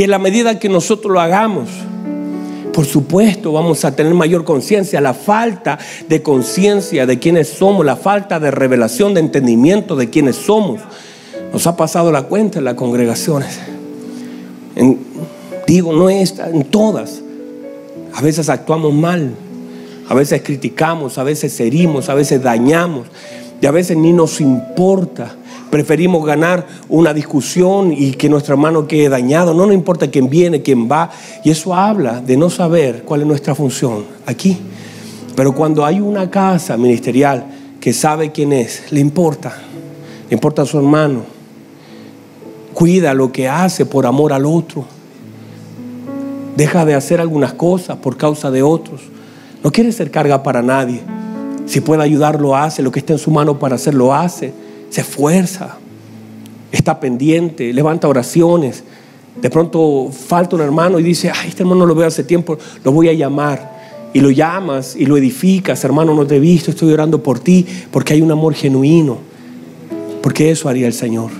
[0.00, 1.68] Y en la medida que nosotros lo hagamos,
[2.72, 4.98] por supuesto, vamos a tener mayor conciencia.
[4.98, 5.78] La falta
[6.08, 10.80] de conciencia de quiénes somos, la falta de revelación, de entendimiento de quiénes somos,
[11.52, 13.60] nos ha pasado la cuenta en las congregaciones.
[15.66, 17.20] digo, no es en todas.
[18.14, 19.34] A veces actuamos mal,
[20.08, 23.06] a veces criticamos, a veces herimos, a veces dañamos,
[23.60, 25.36] y a veces ni nos importa
[25.70, 29.54] Preferimos ganar una discusión y que nuestro hermano quede dañado.
[29.54, 31.10] No nos importa quién viene, quién va.
[31.44, 34.58] Y eso habla de no saber cuál es nuestra función aquí.
[35.36, 37.46] Pero cuando hay una casa ministerial
[37.80, 39.52] que sabe quién es, le importa.
[40.28, 41.20] Le importa a su hermano.
[42.74, 44.84] Cuida lo que hace por amor al otro.
[46.56, 49.02] Deja de hacer algunas cosas por causa de otros.
[49.62, 51.00] No quiere ser carga para nadie.
[51.66, 52.82] Si puede ayudar, lo hace.
[52.82, 54.52] Lo que está en su mano para hacer, lo hace
[54.90, 55.78] se esfuerza,
[56.70, 58.84] está pendiente, levanta oraciones.
[59.40, 62.58] De pronto falta un hermano y dice, ay, este hermano no lo veo hace tiempo,
[62.84, 63.80] lo voy a llamar.
[64.12, 67.64] Y lo llamas y lo edificas, hermano, no te he visto, estoy orando por ti,
[67.92, 69.18] porque hay un amor genuino.
[70.20, 71.30] Porque eso haría el Señor.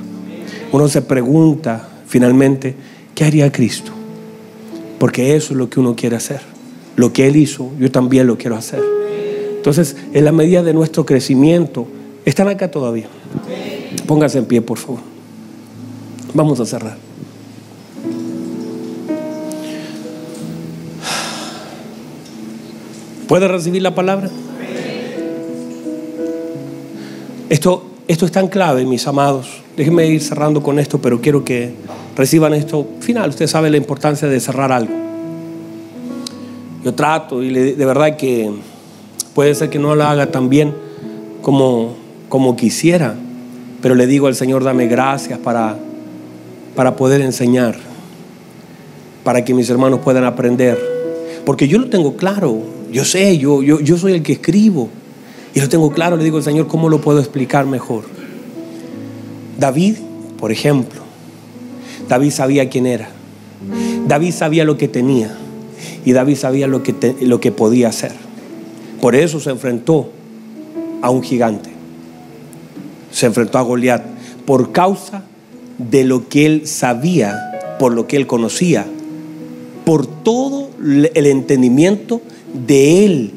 [0.72, 2.76] Uno se pregunta finalmente,
[3.14, 3.90] ¿qué haría Cristo?
[4.98, 6.40] Porque eso es lo que uno quiere hacer.
[6.94, 8.82] Lo que Él hizo, yo también lo quiero hacer.
[9.56, 11.88] Entonces, en la medida de nuestro crecimiento,
[12.24, 13.08] ¿están acá todavía?
[14.06, 15.00] Póngase en pie, por favor.
[16.34, 16.96] Vamos a cerrar.
[23.26, 24.28] ¿Puede recibir la palabra?
[27.48, 29.62] Esto, esto es tan clave, mis amados.
[29.76, 31.72] Déjenme ir cerrando con esto, pero quiero que
[32.16, 33.30] reciban esto final.
[33.30, 34.94] Usted sabe la importancia de cerrar algo.
[36.84, 38.50] Yo trato y de verdad que
[39.34, 40.74] puede ser que no lo haga tan bien
[41.42, 41.94] como,
[42.28, 43.16] como quisiera
[43.82, 45.78] pero le digo al Señor, dame gracias para,
[46.74, 47.76] para poder enseñar,
[49.24, 50.78] para que mis hermanos puedan aprender.
[51.44, 52.62] Porque yo lo tengo claro,
[52.92, 54.88] yo sé, yo, yo, yo soy el que escribo.
[55.54, 58.04] Y lo tengo claro, le digo al Señor, ¿cómo lo puedo explicar mejor?
[59.58, 59.96] David,
[60.38, 61.00] por ejemplo,
[62.08, 63.10] David sabía quién era.
[64.06, 65.36] David sabía lo que tenía.
[66.04, 68.12] Y David sabía lo que, lo que podía hacer.
[69.00, 70.10] Por eso se enfrentó
[71.02, 71.69] a un gigante
[73.10, 74.02] se enfrentó a Goliat
[74.44, 75.24] por causa
[75.78, 78.86] de lo que él sabía, por lo que él conocía,
[79.84, 82.20] por todo el entendimiento
[82.66, 83.32] de él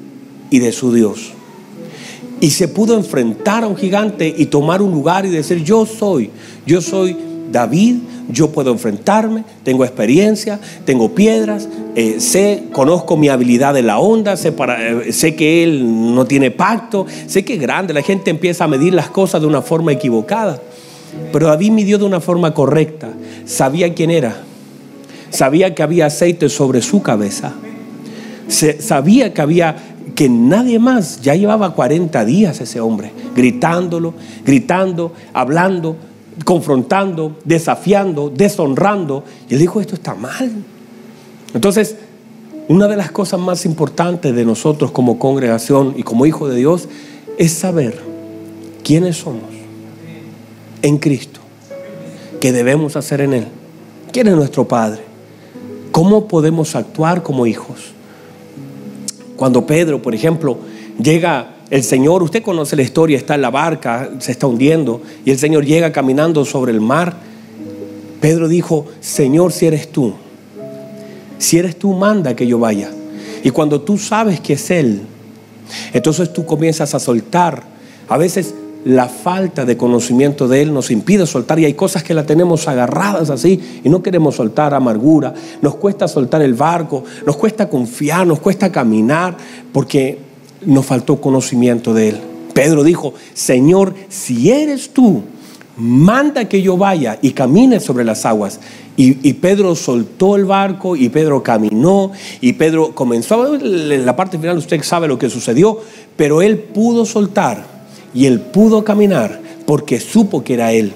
[0.50, 1.32] y de su Dios.
[2.42, 6.30] Y se pudo enfrentar a un gigante y tomar un lugar y decir, yo soy,
[6.66, 7.16] yo soy
[7.52, 7.96] David,
[8.30, 14.34] yo puedo enfrentarme, tengo experiencia, tengo piedras, eh, sé, conozco mi habilidad de la onda,
[14.34, 18.68] eh, sé que él no tiene pacto, sé que es grande, la gente empieza a
[18.68, 20.62] medir las cosas de una forma equivocada.
[21.32, 23.10] Pero David midió de una forma correcta,
[23.46, 24.38] sabía quién era,
[25.30, 27.54] sabía que había aceite sobre su cabeza,
[28.80, 29.76] sabía que había
[30.16, 34.14] que nadie más, ya llevaba 40 días ese hombre, gritándolo,
[34.46, 35.96] gritando, hablando,
[36.46, 39.24] confrontando, desafiando, deshonrando.
[39.50, 40.52] Y él dijo, esto está mal.
[41.54, 41.96] Entonces,
[42.68, 46.88] una de las cosas más importantes de nosotros como congregación y como hijo de Dios
[47.38, 48.00] es saber
[48.84, 49.54] quiénes somos
[50.82, 51.40] en Cristo?
[52.40, 53.48] ¿Qué debemos hacer en Él?
[54.12, 55.02] ¿Quién es nuestro Padre?
[55.92, 57.94] ¿Cómo podemos actuar como hijos?
[59.36, 60.58] Cuando Pedro, por ejemplo,
[61.02, 65.32] llega el Señor, usted conoce la historia, está en la barca, se está hundiendo, y
[65.32, 67.16] el Señor llega caminando sobre el mar.
[68.22, 70.14] Pedro dijo, Señor, si eres tú,
[71.40, 72.92] si eres tú, manda que yo vaya.
[73.44, 75.02] Y cuando tú sabes que es Él,
[75.94, 77.64] entonces tú comienzas a soltar.
[78.08, 78.54] A veces
[78.86, 82.68] la falta de conocimiento de Él nos impide soltar y hay cosas que la tenemos
[82.68, 88.28] agarradas así y no queremos soltar amargura, nos cuesta soltar el barco, nos cuesta confiar,
[88.28, 89.36] nos cuesta caminar
[89.72, 90.33] porque
[90.66, 92.20] nos faltó conocimiento de Él.
[92.54, 95.24] Pedro dijo, Señor, si eres tú,
[95.78, 98.60] manda que yo vaya y camine sobre las aguas.
[98.96, 102.12] Y, y, Pedro soltó el barco y Pedro caminó
[102.42, 105.82] y Pedro comenzó, en la parte final usted sabe lo que sucedió,
[106.16, 107.66] pero él pudo soltar
[108.14, 110.94] y él pudo caminar porque supo que era él.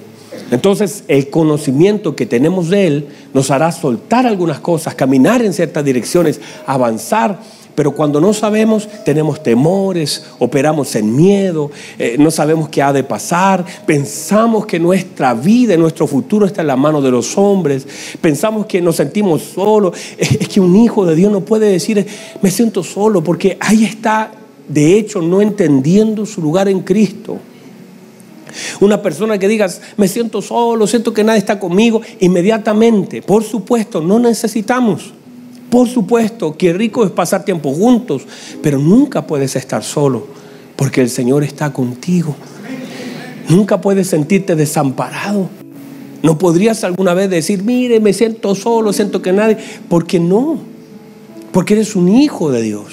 [0.51, 5.83] Entonces el conocimiento que tenemos de él nos hará soltar algunas cosas, caminar en ciertas
[5.83, 7.39] direcciones, avanzar.
[7.77, 11.69] Pero cuando no sabemos, tenemos temores, operamos en miedo,
[11.99, 16.67] eh, no sabemos qué ha de pasar, pensamos que nuestra vida, nuestro futuro está en
[16.69, 17.85] la mano de los hombres,
[18.19, 19.95] pensamos que nos sentimos solos.
[20.17, 22.03] Es que un hijo de Dios no puede decir,
[22.41, 24.31] me siento solo, porque ahí está
[24.67, 27.37] de hecho no entendiendo su lugar en Cristo.
[28.79, 34.01] Una persona que digas, me siento solo, siento que nadie está conmigo, inmediatamente, por supuesto,
[34.01, 35.13] no necesitamos.
[35.69, 38.23] Por supuesto, que rico es pasar tiempo juntos,
[38.61, 40.27] pero nunca puedes estar solo,
[40.75, 42.35] porque el Señor está contigo.
[43.49, 45.49] Nunca puedes sentirte desamparado.
[46.23, 49.57] No podrías alguna vez decir, mire, me siento solo, siento que nadie,
[49.89, 50.57] porque no,
[51.51, 52.85] porque eres un hijo de Dios.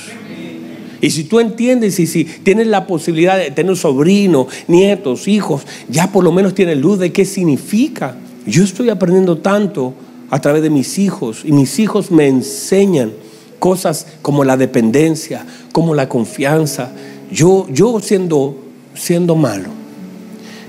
[1.01, 6.11] Y si tú entiendes y si tienes la posibilidad de tener sobrinos, nietos, hijos, ya
[6.11, 8.17] por lo menos tienes luz de qué significa.
[8.47, 9.95] Yo estoy aprendiendo tanto
[10.31, 13.13] a través de mis hijos y mis hijos me enseñan
[13.59, 16.93] cosas como la dependencia, como la confianza.
[17.31, 18.57] Yo, yo siendo,
[18.95, 19.69] siendo malo,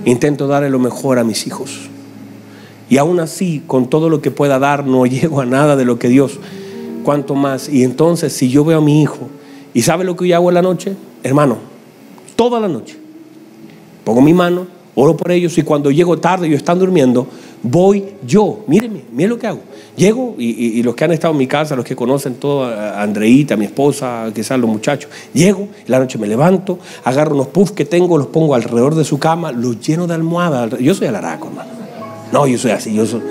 [0.05, 1.89] intento darle lo mejor a mis hijos.
[2.89, 5.99] Y aún así, con todo lo que pueda dar, no llego a nada de lo
[5.99, 6.39] que Dios,
[7.03, 7.69] cuanto más.
[7.69, 9.29] Y entonces, si yo veo a mi hijo,
[9.75, 10.95] ¿Y sabe lo que yo hago en la noche?
[11.21, 11.57] Hermano,
[12.37, 12.97] toda la noche.
[14.05, 17.27] Pongo mi mano, oro por ellos y cuando llego tarde, ellos están durmiendo,
[17.65, 18.63] voy yo.
[18.67, 19.59] Mírenme, miren lo que hago.
[19.95, 23.65] Llego y, los que han estado en mi casa, los que conocen todo, Andreita, mi
[23.65, 28.27] esposa, quizás los muchachos, llego, la noche me levanto, agarro unos puffs que tengo, los
[28.27, 30.67] pongo alrededor de su cama, los lleno de almohada.
[30.79, 31.69] Yo soy alaraco, hermano.
[32.31, 33.21] No, yo soy así, yo soy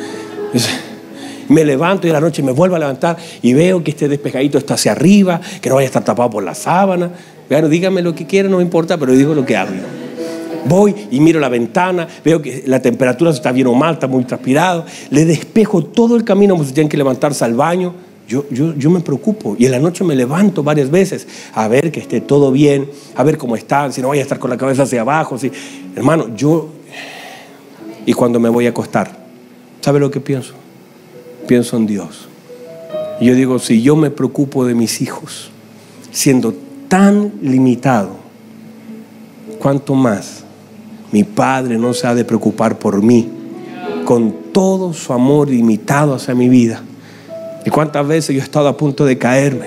[1.48, 4.56] me levanto y en la noche me vuelvo a levantar y veo que este despejadito
[4.56, 7.10] está hacia arriba, que no vaya a estar tapado por la sábana.
[7.48, 9.72] Bueno, dígame lo que quiera, no me importa, pero digo lo que hago.
[10.66, 14.24] Voy y miro la ventana, veo que la temperatura está bien o mal, está muy
[14.24, 17.94] transpirado, le despejo todo el camino si tienen que levantarse al baño.
[18.26, 21.92] Yo, yo, yo, me preocupo y en la noche me levanto varias veces a ver
[21.92, 24.56] que esté todo bien, a ver cómo están, si no voy a estar con la
[24.56, 25.36] cabeza hacia abajo.
[25.36, 25.52] Si...
[25.94, 26.70] Hermano, yo...
[28.06, 29.10] Y cuando me voy a acostar,
[29.82, 30.54] ¿sabe lo que pienso?
[31.44, 32.28] pienso en Dios.
[33.20, 35.50] yo digo, si yo me preocupo de mis hijos,
[36.10, 36.54] siendo
[36.88, 38.16] tan limitado,
[39.60, 40.43] ¿cuánto más
[41.14, 43.28] mi Padre no se ha de preocupar por mí,
[44.04, 46.82] con todo su amor limitado hacia mi vida?
[47.64, 49.66] ¿Y cuántas veces yo he estado a punto de caerme?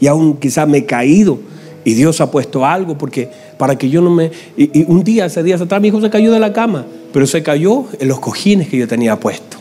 [0.00, 1.38] Y aún quizás me he caído
[1.84, 4.32] y Dios ha puesto algo porque para que yo no me...
[4.56, 7.44] Y, un día, hace días atrás, mi hijo se cayó de la cama, pero se
[7.44, 9.58] cayó en los cojines que yo tenía puesto.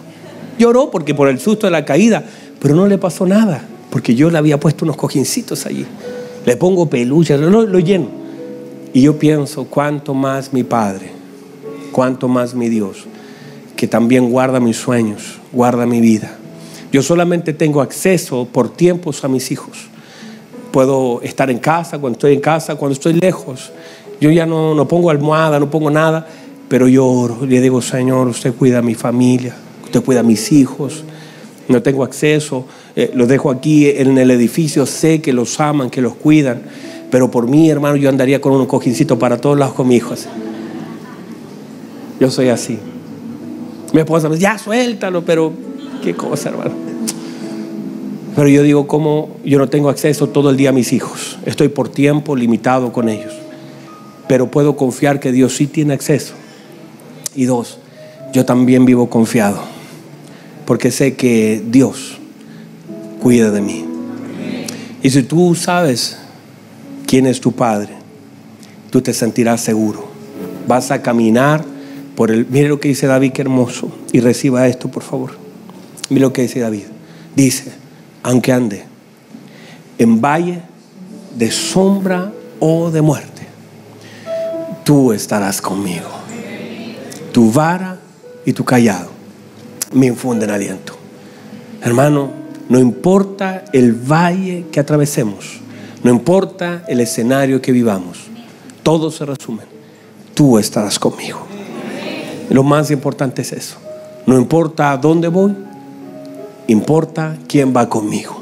[0.57, 2.25] Lloró porque por el susto de la caída,
[2.59, 5.85] pero no le pasó nada, porque yo le había puesto unos cojincitos allí.
[6.47, 8.20] Le pongo peluche, lo, lo lleno.
[8.93, 11.11] Y yo pienso, cuánto más mi Padre,
[11.91, 13.05] cuánto más mi Dios,
[13.75, 16.37] que también guarda mis sueños, guarda mi vida.
[16.91, 19.87] Yo solamente tengo acceso por tiempos a mis hijos.
[20.71, 23.71] Puedo estar en casa, cuando estoy en casa, cuando estoy lejos.
[24.19, 26.27] Yo ya no, no pongo almohada, no pongo nada,
[26.67, 27.45] pero lloro.
[27.45, 29.55] Le digo, Señor, usted cuida a mi familia
[29.91, 31.03] usted cuida a mis hijos,
[31.67, 32.65] no tengo acceso,
[32.95, 36.61] eh, los dejo aquí en el edificio, sé que los aman, que los cuidan,
[37.12, 39.88] pero por mí, hermano, yo andaría con un cojincito para todos lados con.
[42.20, 42.80] Yo soy así.
[43.93, 45.51] Mi esposa me dice, ya suéltalo, pero
[46.01, 46.72] qué cosa, hermano.
[48.36, 51.38] Pero yo digo, ¿cómo yo no tengo acceso todo el día a mis hijos?
[51.45, 53.34] Estoy por tiempo limitado con ellos.
[54.28, 56.34] Pero puedo confiar que Dios sí tiene acceso.
[57.36, 57.80] Y dos,
[58.34, 59.59] yo también vivo confiado
[60.72, 62.18] porque sé que Dios
[63.22, 63.84] cuida de mí.
[65.03, 66.18] Y si tú sabes
[67.12, 67.89] quién es tu Padre,
[68.89, 70.07] tú te sentirás seguro.
[70.66, 71.62] Vas a caminar
[72.16, 72.45] por el...
[72.45, 73.91] Mire lo que dice David, qué hermoso.
[74.14, 75.32] Y reciba esto, por favor.
[76.09, 76.86] Mire lo que dice David.
[77.36, 77.74] Dice,
[78.24, 78.86] aunque ande
[79.97, 80.62] en valle
[81.36, 82.32] de sombra
[82.62, 83.41] o de muerte,
[84.86, 86.07] tú estarás conmigo.
[87.34, 87.99] Tu vara
[88.45, 89.09] y tu callado
[89.91, 90.95] me infunden aliento.
[91.82, 92.32] Hermano,
[92.70, 95.61] no importa el valle que atravesemos,
[96.03, 98.19] no importa el escenario que vivamos,
[98.83, 99.63] todo se resume.
[100.33, 101.39] Tú estarás conmigo.
[102.49, 103.77] Lo más importante es eso.
[104.25, 105.55] No importa a dónde voy,
[106.67, 108.41] importa quién va conmigo.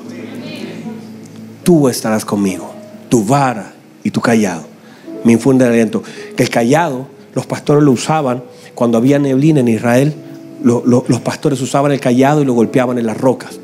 [1.63, 2.71] Tú estarás conmigo.
[3.09, 4.69] Tu vara y tu callado
[5.23, 6.03] me infunden aliento.
[6.35, 8.43] Que el callado, los pastores lo usaban
[8.75, 10.13] cuando había neblina en Israel.
[10.63, 13.59] los pastores usaban el callado y lo golpeaban en las rocas.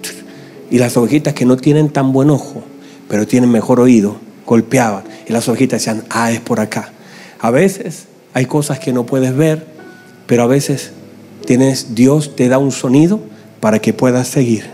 [0.71, 2.63] Y las ovejitas que no tienen tan buen ojo,
[3.07, 5.03] pero tienen mejor oído, golpeaban.
[5.27, 6.91] Y las ovejitas decían, ah, es por acá.
[7.39, 9.65] A veces hay cosas que no puedes ver,
[10.27, 10.91] pero a veces
[11.45, 13.19] tienes, Dios te da un sonido
[13.59, 14.65] para que puedas seguir.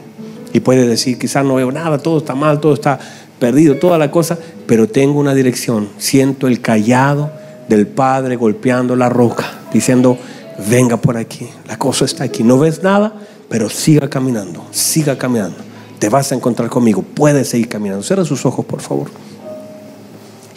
[0.54, 3.00] Y puedes decir, quizás no veo nada, todo está mal, todo está
[3.40, 5.90] perdido, toda la cosa, pero tengo una dirección.
[5.98, 7.32] Siento el callado
[7.70, 10.18] del Padre golpeando la roca, diciendo,
[10.70, 12.44] venga por aquí, la cosa está aquí.
[12.44, 13.14] No ves nada,
[13.50, 15.71] pero siga caminando, siga caminando.
[16.02, 18.02] Te vas a encontrar conmigo, puedes seguir caminando.
[18.02, 19.12] Cierra sus ojos, por favor.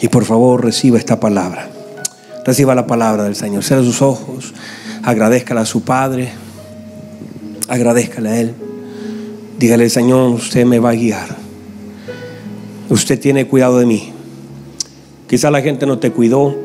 [0.01, 1.69] Y por favor, reciba esta palabra.
[2.43, 3.63] Reciba la palabra del Señor.
[3.63, 4.55] Cierra sus ojos.
[5.03, 6.31] Agradezcala a su Padre.
[7.67, 8.55] Agradezcale a Él.
[9.59, 11.35] Dígale, Señor, usted me va a guiar.
[12.89, 14.13] Usted tiene cuidado de mí.
[15.29, 16.55] Quizá la gente no te cuidó.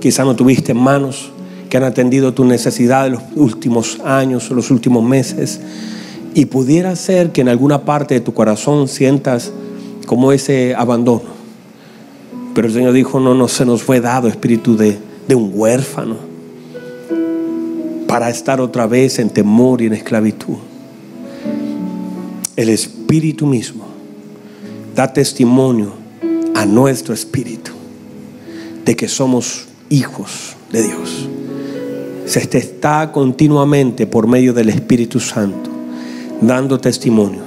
[0.00, 1.30] Quizá no tuviste manos
[1.70, 5.60] que han atendido tu necesidad de los últimos años los últimos meses.
[6.34, 9.52] Y pudiera ser que en alguna parte de tu corazón sientas
[10.06, 11.34] como ese abandono.
[12.54, 16.16] Pero el Señor dijo, no, no se nos fue dado espíritu de de un huérfano
[18.06, 20.56] para estar otra vez en temor y en esclavitud.
[22.56, 23.84] El Espíritu mismo
[24.94, 25.92] da testimonio
[26.54, 27.72] a nuestro espíritu
[28.84, 31.28] de que somos hijos de Dios.
[32.26, 35.70] Se está continuamente por medio del Espíritu Santo
[36.40, 37.42] dando testimonio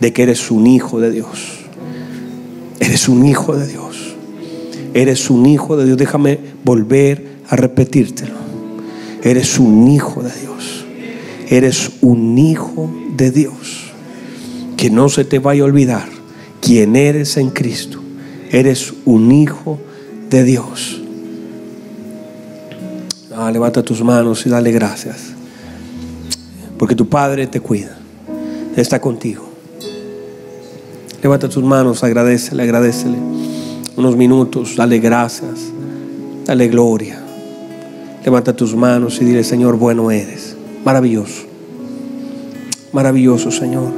[0.00, 1.64] de que eres un hijo de Dios.
[2.80, 4.14] Eres un hijo de Dios.
[4.94, 5.96] Eres un hijo de Dios.
[5.96, 8.34] Déjame volver a repetírtelo.
[9.22, 10.84] Eres un hijo de Dios.
[11.48, 13.92] Eres un hijo de Dios.
[14.76, 16.08] Que no se te vaya a olvidar
[16.60, 18.00] quién eres en Cristo.
[18.50, 19.78] Eres un hijo
[20.30, 21.00] de Dios.
[23.34, 25.35] Ah, levanta tus manos y dale gracias.
[26.78, 27.96] Porque tu Padre te cuida.
[28.76, 29.48] Está contigo.
[31.22, 33.16] Levanta tus manos, agradecele, agradecele
[33.96, 35.72] unos minutos, dale gracias,
[36.44, 37.18] dale gloria.
[38.24, 40.56] Levanta tus manos y dile, Señor, bueno eres.
[40.84, 41.44] Maravilloso.
[42.92, 43.92] Maravilloso, Señor.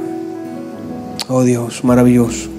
[1.27, 2.58] Oh Dios, maravilloso.